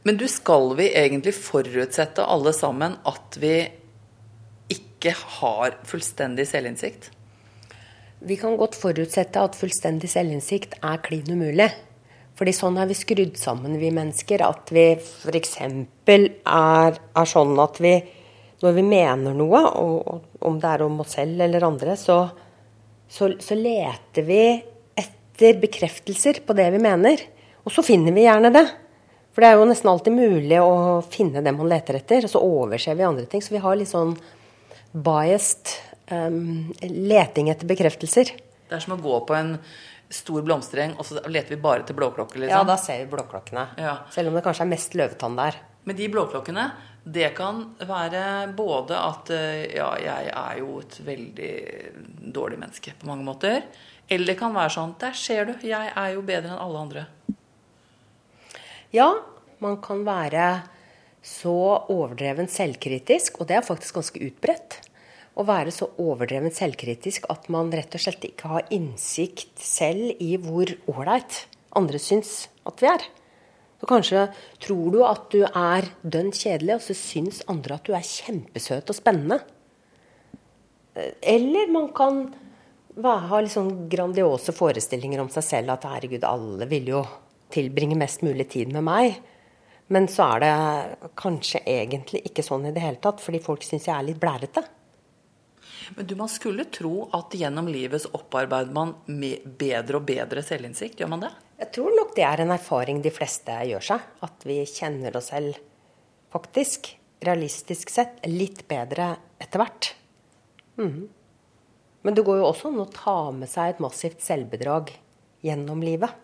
Men 0.04 0.20
du, 0.20 0.26
skal 0.28 0.74
vi 0.76 0.90
egentlig 0.92 1.32
forutsette 1.36 2.24
alle 2.28 2.52
sammen 2.56 2.98
at 3.08 3.38
vi 3.40 3.56
ikke 4.72 5.14
har 5.38 5.78
fullstendig 5.88 6.46
selvinnsikt? 6.48 7.10
Vi 8.24 8.36
kan 8.40 8.56
godt 8.60 8.76
forutsette 8.80 9.40
at 9.40 9.56
fullstendig 9.56 10.08
selvinnsikt 10.12 10.78
er 10.80 11.00
klin 11.04 11.28
umulig. 11.28 11.70
Fordi 12.34 12.52
sånn 12.56 12.78
er 12.80 12.88
vi 12.90 12.96
skrudd 12.98 13.36
sammen, 13.38 13.78
vi 13.78 13.92
mennesker. 13.94 14.42
At 14.44 14.72
vi 14.74 14.86
f.eks. 14.96 15.56
Er, 15.64 16.98
er 16.98 17.30
sånn 17.30 17.54
at 17.62 17.80
vi 17.84 17.94
når 18.64 18.76
vi 18.78 18.84
mener 18.86 19.36
noe, 19.36 19.60
og 19.76 20.44
om 20.48 20.56
det 20.60 20.70
er 20.70 20.84
om 20.86 21.02
oss 21.04 21.16
selv 21.18 21.44
eller 21.44 21.66
andre, 21.66 21.96
så, 22.00 22.22
så, 23.08 23.28
så 23.40 23.58
leter 23.58 24.26
vi 24.26 24.40
etter 25.00 25.60
bekreftelser 25.62 26.40
på 26.46 26.56
det 26.56 26.70
vi 26.74 26.80
mener. 26.82 27.20
Og 27.64 27.72
så 27.72 27.84
finner 27.84 28.14
vi 28.16 28.26
gjerne 28.26 28.52
det. 28.54 28.64
For 29.34 29.42
det 29.42 29.50
er 29.50 29.58
jo 29.58 29.66
nesten 29.66 29.90
alltid 29.90 30.14
mulig 30.14 30.60
å 30.62 31.00
finne 31.10 31.42
det 31.42 31.52
man 31.56 31.70
leter 31.70 31.98
etter, 31.98 32.26
og 32.26 32.30
så 32.30 32.42
overser 32.44 32.94
vi 32.94 33.06
andre 33.06 33.26
ting. 33.30 33.42
Så 33.42 33.56
vi 33.56 33.62
har 33.64 33.76
litt 33.78 33.90
sånn 33.90 34.14
biased 34.94 35.74
um, 36.12 36.70
leting 36.84 37.50
etter 37.50 37.66
bekreftelser. 37.66 38.30
Det 38.68 38.78
er 38.78 38.84
som 38.84 38.94
å 38.94 39.02
gå 39.02 39.18
på 39.26 39.34
en 39.36 39.56
stor 40.14 40.44
blomstereng, 40.46 40.94
og 41.00 41.08
så 41.08 41.18
leter 41.26 41.56
vi 41.56 41.60
bare 41.64 41.82
til 41.88 41.98
blåklokker, 41.98 42.44
liksom. 42.44 42.54
Ja, 42.54 42.62
da 42.68 42.76
ser 42.78 43.00
vi 43.02 43.10
blåklokkene. 43.10 43.66
Ja. 43.82 43.96
Selv 44.14 44.30
om 44.30 44.38
det 44.38 44.44
kanskje 44.46 44.68
er 44.68 44.70
mest 44.70 44.94
løvetann 44.94 45.38
der. 45.40 45.58
Men 45.84 45.96
de 45.98 46.08
blåklokkene, 46.08 46.68
det 47.04 47.34
kan 47.36 47.60
være 47.84 48.52
både 48.56 48.96
at 48.96 49.32
eh, 49.34 49.64
ja, 49.76 49.90
jeg 50.00 50.30
er 50.32 50.60
jo 50.62 50.78
et 50.80 50.96
veldig 51.04 51.54
dårlig 52.34 52.60
menneske 52.62 52.94
på 53.00 53.08
mange 53.10 53.26
måter. 53.26 53.66
Eller 54.08 54.32
det 54.32 54.38
kan 54.40 54.54
være 54.56 54.72
sånn 54.72 54.94
Der 55.00 55.16
ser 55.16 55.48
du, 55.48 55.54
jeg 55.64 55.92
er 55.92 56.14
jo 56.14 56.24
bedre 56.24 56.54
enn 56.54 56.62
alle 56.64 56.84
andre. 56.86 57.04
Ja, 58.94 59.10
man 59.64 59.80
kan 59.84 60.04
være 60.06 60.48
så 61.24 61.56
overdreven 61.90 62.50
selvkritisk, 62.52 63.40
og 63.40 63.48
det 63.48 63.58
er 63.58 63.66
faktisk 63.66 63.96
ganske 63.98 64.20
utbredt. 64.26 64.78
Å 65.34 65.44
være 65.48 65.72
så 65.74 65.88
overdreven 65.98 66.52
selvkritisk 66.54 67.26
at 67.32 67.48
man 67.50 67.72
rett 67.74 67.96
og 67.96 68.04
slett 68.04 68.24
ikke 68.28 68.52
har 68.52 68.68
innsikt 68.74 69.58
selv 69.58 70.20
i 70.22 70.36
hvor 70.38 70.70
ålreit 70.92 71.42
andre 71.74 71.98
syns 71.98 72.44
at 72.68 72.84
vi 72.84 72.92
er. 72.92 73.08
Så 73.84 73.88
kanskje 73.90 74.20
tror 74.64 74.94
du 74.94 75.02
at 75.04 75.26
du 75.28 75.42
er 75.44 75.84
dønn 76.00 76.30
kjedelig, 76.32 76.78
og 76.78 76.84
så 76.86 76.94
syns 76.96 77.42
andre 77.52 77.76
at 77.76 77.84
du 77.84 77.92
er 77.92 78.06
kjempesøt 78.08 78.88
og 78.88 78.96
spennende. 78.96 79.36
Eller 81.20 81.68
man 81.68 81.90
kan 81.92 82.22
ha 83.04 83.42
litt 83.42 83.52
sånn 83.52 83.84
grandiose 83.92 84.56
forestillinger 84.56 85.20
om 85.20 85.28
seg 85.36 85.44
selv 85.44 85.74
at 85.74 85.84
herregud, 85.90 86.24
alle 86.24 86.64
vil 86.72 86.88
jo 86.94 87.04
tilbringe 87.52 88.00
mest 88.00 88.24
mulig 88.24 88.48
tid 88.56 88.72
med 88.72 88.88
meg. 88.88 89.20
Men 89.92 90.08
så 90.08 90.30
er 90.32 90.46
det 90.46 91.12
kanskje 91.20 91.60
egentlig 91.68 92.24
ikke 92.24 92.48
sånn 92.48 92.64
i 92.70 92.72
det 92.72 92.88
hele 92.88 93.04
tatt, 93.04 93.20
fordi 93.20 93.44
folk 93.44 93.68
syns 93.68 93.90
jeg 93.90 93.98
er 93.98 94.08
litt 94.08 94.22
blærete. 94.22 94.64
Men 95.98 96.08
du, 96.08 96.16
man 96.16 96.32
skulle 96.32 96.70
tro 96.72 97.10
at 97.12 97.36
gjennom 97.36 97.68
livet 97.68 98.00
så 98.00 98.16
opparbeider 98.16 98.72
man 98.72 98.96
bedre 99.04 100.00
og 100.00 100.08
bedre 100.08 100.40
selvinnsikt. 100.40 101.04
Gjør 101.04 101.18
man 101.18 101.28
det? 101.28 101.36
Jeg 101.60 101.70
tror 101.74 101.94
nok 101.94 102.14
det 102.16 102.24
er 102.26 102.42
en 102.42 102.54
erfaring 102.54 103.00
de 103.02 103.12
fleste 103.14 103.54
gjør 103.68 103.84
seg. 103.92 104.06
At 104.26 104.46
vi 104.48 104.58
kjenner 104.68 105.16
oss 105.18 105.30
selv 105.32 105.58
faktisk, 106.34 106.90
realistisk 107.24 107.92
sett, 107.94 108.18
litt 108.26 108.64
bedre 108.68 109.12
etter 109.38 109.62
hvert. 109.62 109.92
Mm. 110.80 111.06
Men 112.04 112.16
det 112.16 112.24
går 112.26 112.40
jo 112.40 112.48
også 112.50 112.72
an 112.72 112.82
å 112.82 112.90
ta 112.90 113.18
med 113.32 113.48
seg 113.48 113.74
et 113.74 113.82
massivt 113.82 114.24
selvbedrag 114.24 114.90
gjennom 115.46 115.84
livet. 115.84 116.20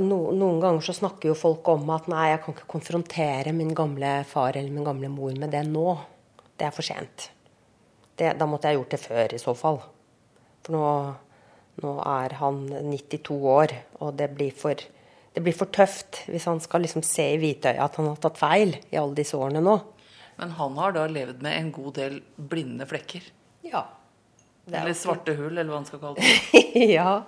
No, 0.00 0.30
noen 0.34 0.58
ganger 0.62 0.82
så 0.82 0.94
snakker 0.96 1.30
jo 1.30 1.36
folk 1.38 1.68
om 1.70 1.84
at 1.94 2.08
nei, 2.10 2.30
jeg 2.32 2.40
kan 2.42 2.56
ikke 2.56 2.70
konfrontere 2.72 3.52
min 3.54 3.74
gamle 3.76 4.14
far 4.26 4.56
eller 4.56 4.72
min 4.74 4.86
gamle 4.86 5.10
mor 5.12 5.36
med 5.38 5.52
det 5.54 5.62
nå. 5.68 5.92
Det 6.58 6.66
er 6.66 6.74
for 6.74 6.86
sent. 6.86 7.28
Det, 8.16 8.32
da 8.40 8.48
måtte 8.48 8.70
jeg 8.70 8.80
gjort 8.80 8.96
det 8.96 9.00
før, 9.04 9.34
i 9.36 9.40
så 9.40 9.54
fall. 9.56 9.78
For 10.64 10.74
nå, 10.74 10.86
nå 11.82 11.94
er 12.06 12.36
han 12.40 12.64
92 12.70 13.36
år, 13.52 13.74
og 14.00 14.16
det 14.18 14.30
blir, 14.36 14.52
for, 14.56 14.80
det 15.34 15.44
blir 15.44 15.56
for 15.56 15.70
tøft 15.72 16.22
hvis 16.30 16.48
han 16.50 16.60
skal 16.62 16.84
liksom 16.86 17.04
se 17.06 17.26
i 17.34 17.38
hvitøyet 17.40 17.80
at 17.82 17.98
han 18.00 18.10
har 18.12 18.20
tatt 18.22 18.40
feil 18.40 18.76
i 18.90 19.00
alle 19.00 19.16
disse 19.18 19.38
årene 19.38 19.62
nå. 19.64 19.78
Men 20.40 20.54
han 20.56 20.76
har 20.80 20.94
da 20.96 21.06
levd 21.10 21.42
med 21.44 21.56
en 21.58 21.72
god 21.74 21.96
del 21.98 22.20
blinde 22.36 22.86
flekker? 22.88 23.24
Ja. 23.66 23.84
Eller 24.70 24.94
svarte 24.96 25.34
hull, 25.36 25.52
eller 25.52 25.68
hva 25.68 25.80
han 25.80 25.88
skal 25.88 26.00
kalle 26.02 26.22
det. 26.22 26.62
ja. 26.96 27.20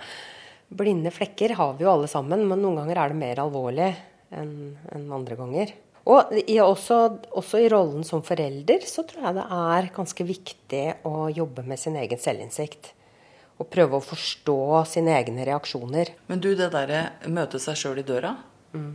Blinde 0.72 1.12
flekker 1.12 1.52
har 1.58 1.74
vi 1.76 1.84
jo 1.84 1.92
alle 1.92 2.08
sammen, 2.08 2.46
men 2.48 2.62
noen 2.62 2.80
ganger 2.80 3.02
er 3.02 3.12
det 3.12 3.20
mer 3.20 3.42
alvorlig 3.42 3.90
enn 4.32 4.54
en 4.94 5.10
andre 5.12 5.36
ganger. 5.36 5.74
Og 6.10 6.32
i, 6.34 6.56
også, 6.58 6.98
også, 7.30 7.60
i 7.62 7.68
rollen 7.70 8.02
som 8.06 8.24
forelder 8.26 8.82
så 8.88 9.04
tror 9.06 9.28
jeg 9.28 9.36
det 9.38 9.44
er 9.54 9.90
ganske 9.94 10.26
viktig 10.26 10.82
å 11.06 11.28
jobbe 11.30 11.62
med 11.68 11.78
sin 11.78 11.98
egen 12.00 12.18
selvinnsikt. 12.18 12.90
Og 13.60 13.68
prøve 13.70 13.98
å 13.98 14.04
forstå 14.04 14.56
sine 14.88 15.12
egne 15.18 15.44
reaksjoner. 15.46 16.14
Men 16.30 16.40
du, 16.42 16.52
det 16.58 16.70
derre 16.72 17.02
møte 17.30 17.60
seg 17.62 17.78
sjøl 17.78 18.00
i 18.02 18.06
døra, 18.06 18.32
mm. 18.72 18.90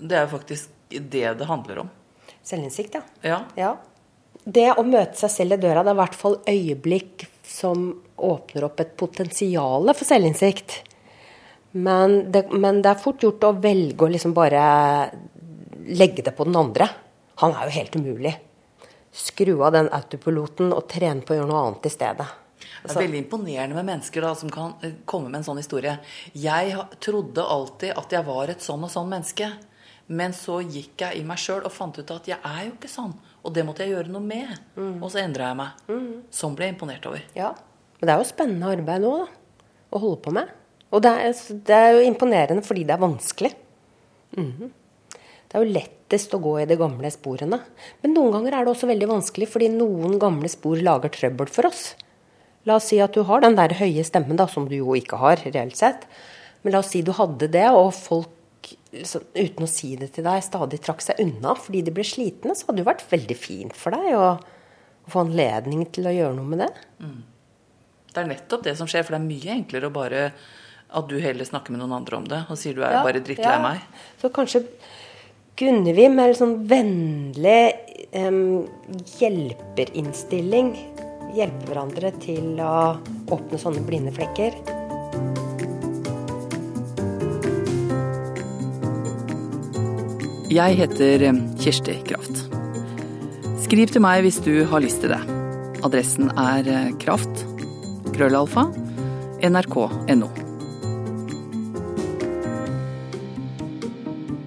det 0.00 0.16
er 0.16 0.26
jo 0.26 0.32
faktisk 0.32 0.74
det 0.88 1.26
det 1.38 1.48
handler 1.48 1.84
om. 1.84 1.92
Selvinnsikt, 2.42 2.96
ja. 2.96 3.04
ja. 3.28 3.40
ja. 3.58 3.74
Det 4.48 4.70
å 4.72 4.84
møte 4.86 5.18
seg 5.20 5.32
selv 5.34 5.58
i 5.58 5.60
døra, 5.60 5.84
det 5.84 5.92
er 5.92 5.98
i 5.98 6.00
hvert 6.00 6.18
fall 6.18 6.38
øyeblikk 6.48 7.26
som 7.48 7.88
åpner 8.16 8.66
opp 8.68 8.80
et 8.80 8.94
potensial 8.98 9.92
for 9.92 10.08
selvinnsikt. 10.08 10.78
Men 11.76 12.32
det, 12.32 12.46
men 12.52 12.80
det, 12.82 12.94
er 12.94 13.02
fort 13.02 13.22
gjort 13.22 13.44
å 13.44 13.54
velge 13.60 14.06
å 14.06 14.10
liksom 14.12 14.32
bare 14.36 14.62
legge 15.88 16.24
det 16.24 16.34
på 16.36 16.46
den 16.48 16.56
andre. 16.56 16.88
Han 17.42 17.54
er 17.54 17.68
jo 17.68 17.76
helt 17.76 17.96
umulig. 17.96 18.34
Skru 19.12 19.54
av 19.62 19.74
den 19.76 19.90
autopiloten 19.94 20.72
og 20.74 20.88
trene 20.90 21.24
på 21.24 21.34
å 21.34 21.38
gjøre 21.38 21.50
noe 21.50 21.64
annet 21.66 21.88
i 21.88 21.92
stedet. 21.92 22.28
Det 22.82 22.92
er 22.92 23.00
veldig 23.02 23.22
imponerende 23.24 23.76
med 23.76 23.88
mennesker 23.88 24.24
da, 24.24 24.34
som 24.38 24.50
kan 24.52 24.76
komme 25.08 25.30
med 25.30 25.40
en 25.40 25.48
sånn 25.48 25.60
historie. 25.60 25.96
Jeg 26.34 26.76
trodde 27.04 27.44
alltid 27.44 27.96
at 27.98 28.14
jeg 28.14 28.26
var 28.28 28.52
et 28.52 28.64
sånn 28.64 28.86
og 28.86 28.92
sånn 28.92 29.10
menneske. 29.10 29.50
Men 30.08 30.32
så 30.32 30.62
gikk 30.64 31.02
jeg 31.04 31.20
i 31.20 31.24
meg 31.26 31.40
sjøl 31.40 31.66
og 31.68 31.72
fant 31.74 31.98
ut 31.98 32.10
at 32.14 32.28
jeg 32.30 32.38
er 32.40 32.62
jo 32.64 32.72
ikke 32.72 32.88
sånn. 32.88 33.12
Og 33.44 33.52
det 33.52 33.64
måtte 33.68 33.84
jeg 33.84 33.92
gjøre 33.92 34.12
noe 34.12 34.24
med. 34.24 34.54
Mm. 34.78 35.02
Og 35.02 35.10
så 35.12 35.20
endra 35.20 35.50
jeg 35.50 35.58
meg. 35.58 35.82
Mm. 35.90 36.14
Sånn 36.32 36.56
ble 36.56 36.68
jeg 36.68 36.76
imponert 36.76 37.08
over. 37.10 37.26
Ja, 37.36 37.52
Men 37.98 38.08
det 38.08 38.14
er 38.14 38.22
jo 38.22 38.28
spennende 38.30 38.72
arbeid 38.72 39.04
nå, 39.04 39.12
da. 39.20 39.64
Å 39.88 40.00
holde 40.00 40.20
på 40.24 40.32
med. 40.36 40.50
Og 40.94 41.02
det 41.04 41.12
er, 41.12 41.38
det 41.68 41.76
er 41.76 41.90
jo 41.96 42.04
imponerende 42.08 42.64
fordi 42.64 42.84
det 42.88 42.94
er 42.94 43.04
vanskelig. 43.04 43.52
Mm 44.36 44.52
-hmm. 44.52 44.70
Det 45.48 45.56
er 45.56 45.64
jo 45.64 45.72
lettest 45.72 46.34
å 46.34 46.42
gå 46.44 46.60
i 46.60 46.66
de 46.68 46.76
gamle 46.76 47.10
sporene. 47.10 47.60
Men 48.02 48.14
noen 48.14 48.32
ganger 48.32 48.52
er 48.52 48.64
det 48.64 48.72
også 48.74 48.86
veldig 48.86 49.08
vanskelig 49.08 49.48
fordi 49.48 49.68
noen 49.68 50.18
gamle 50.18 50.48
spor 50.48 50.76
lager 50.76 51.08
trøbbel 51.08 51.48
for 51.48 51.66
oss. 51.66 51.94
La 52.66 52.78
oss 52.78 52.88
si 52.90 52.98
at 53.00 53.14
du 53.14 53.22
har 53.28 53.44
den 53.44 53.56
der 53.58 53.76
høye 53.78 54.02
stemmen, 54.04 54.36
da, 54.36 54.48
som 54.50 54.66
du 54.68 54.76
jo 54.80 54.96
ikke 54.98 55.20
har 55.20 55.40
reelt 55.46 55.78
sett. 55.78 56.08
Men 56.62 56.74
la 56.74 56.82
oss 56.82 56.90
si 56.92 57.04
du 57.06 57.12
hadde 57.16 57.48
det, 57.52 57.68
og 57.70 57.92
folk 57.96 58.72
liksom, 58.92 59.24
uten 59.34 59.64
å 59.64 59.70
si 59.70 59.94
det 60.00 60.10
til 60.16 60.26
deg 60.26 60.44
stadig 60.44 60.80
trakk 60.84 61.02
seg 61.04 61.20
unna 61.22 61.54
fordi 61.58 61.84
de 61.86 61.94
ble 61.94 62.04
slitne, 62.06 62.56
så 62.56 62.68
hadde 62.68 62.82
det 62.82 62.88
vært 62.88 63.08
veldig 63.10 63.38
fint 63.38 63.76
for 63.76 63.96
deg 63.96 64.16
å, 64.18 64.30
å 64.38 65.12
få 65.12 65.24
anledning 65.26 65.86
til 65.94 66.08
å 66.10 66.14
gjøre 66.14 66.36
noe 66.38 66.52
med 66.52 66.64
det. 66.64 66.70
Mm. 67.04 67.18
Det 68.08 68.22
er 68.22 68.30
nettopp 68.32 68.64
det 68.66 68.74
som 68.78 68.88
skjer, 68.90 69.04
for 69.06 69.14
det 69.14 69.20
er 69.20 69.28
mye 69.28 69.58
enklere 69.58 69.90
å 69.90 69.94
bare 69.94 70.30
At 70.88 71.04
du 71.10 71.18
heller 71.20 71.44
snakker 71.44 71.74
med 71.74 71.82
noen 71.82 71.98
andre 71.98 72.16
om 72.16 72.24
det 72.24 72.38
og 72.48 72.56
sier 72.56 72.72
du 72.72 72.80
er 72.80 72.94
Ja, 72.96 73.02
bare 73.04 73.20
drittlei 73.20 73.50
ja. 73.52 73.60
meg. 73.60 73.82
Så 74.16 74.30
kanskje 74.32 74.64
kunne 75.58 75.92
vi 75.92 76.06
med 76.08 76.30
en 76.30 76.38
sånn 76.38 76.54
vennlig 76.70 77.60
um, 78.14 78.64
hjelperinnstilling 79.18 80.70
hjelpe 81.36 81.68
hverandre 81.70 82.12
til 82.22 82.58
å 82.62 82.98
åpne 83.34 83.60
sånne 83.60 83.84
blinde 83.86 84.12
flekker. 84.16 84.56
Jeg 90.48 90.78
heter 90.78 91.26
eh, 91.28 91.40
Kjersti 91.60 91.98
Kraft. 92.08 92.46
Skriv 93.60 93.92
til 93.92 94.00
meg 94.00 94.22
hvis 94.24 94.40
du 94.40 94.64
har 94.70 94.80
lyst 94.80 95.02
til 95.04 95.12
det. 95.12 95.20
Adressen 95.84 96.32
er 96.40 96.70
eh, 96.72 96.92
kraft. 97.02 97.44
Krøllalfa. 98.14 98.64
nrk.no. 99.44 100.30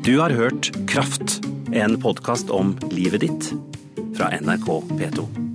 Du 0.01 0.17
har 0.17 0.33
hørt 0.33 0.71
Kraft, 0.89 1.37
en 1.71 2.01
podkast 2.01 2.49
om 2.49 2.73
livet 2.89 3.21
ditt 3.21 3.53
fra 4.17 4.33
NRK 4.41 4.81
P2. 4.97 5.50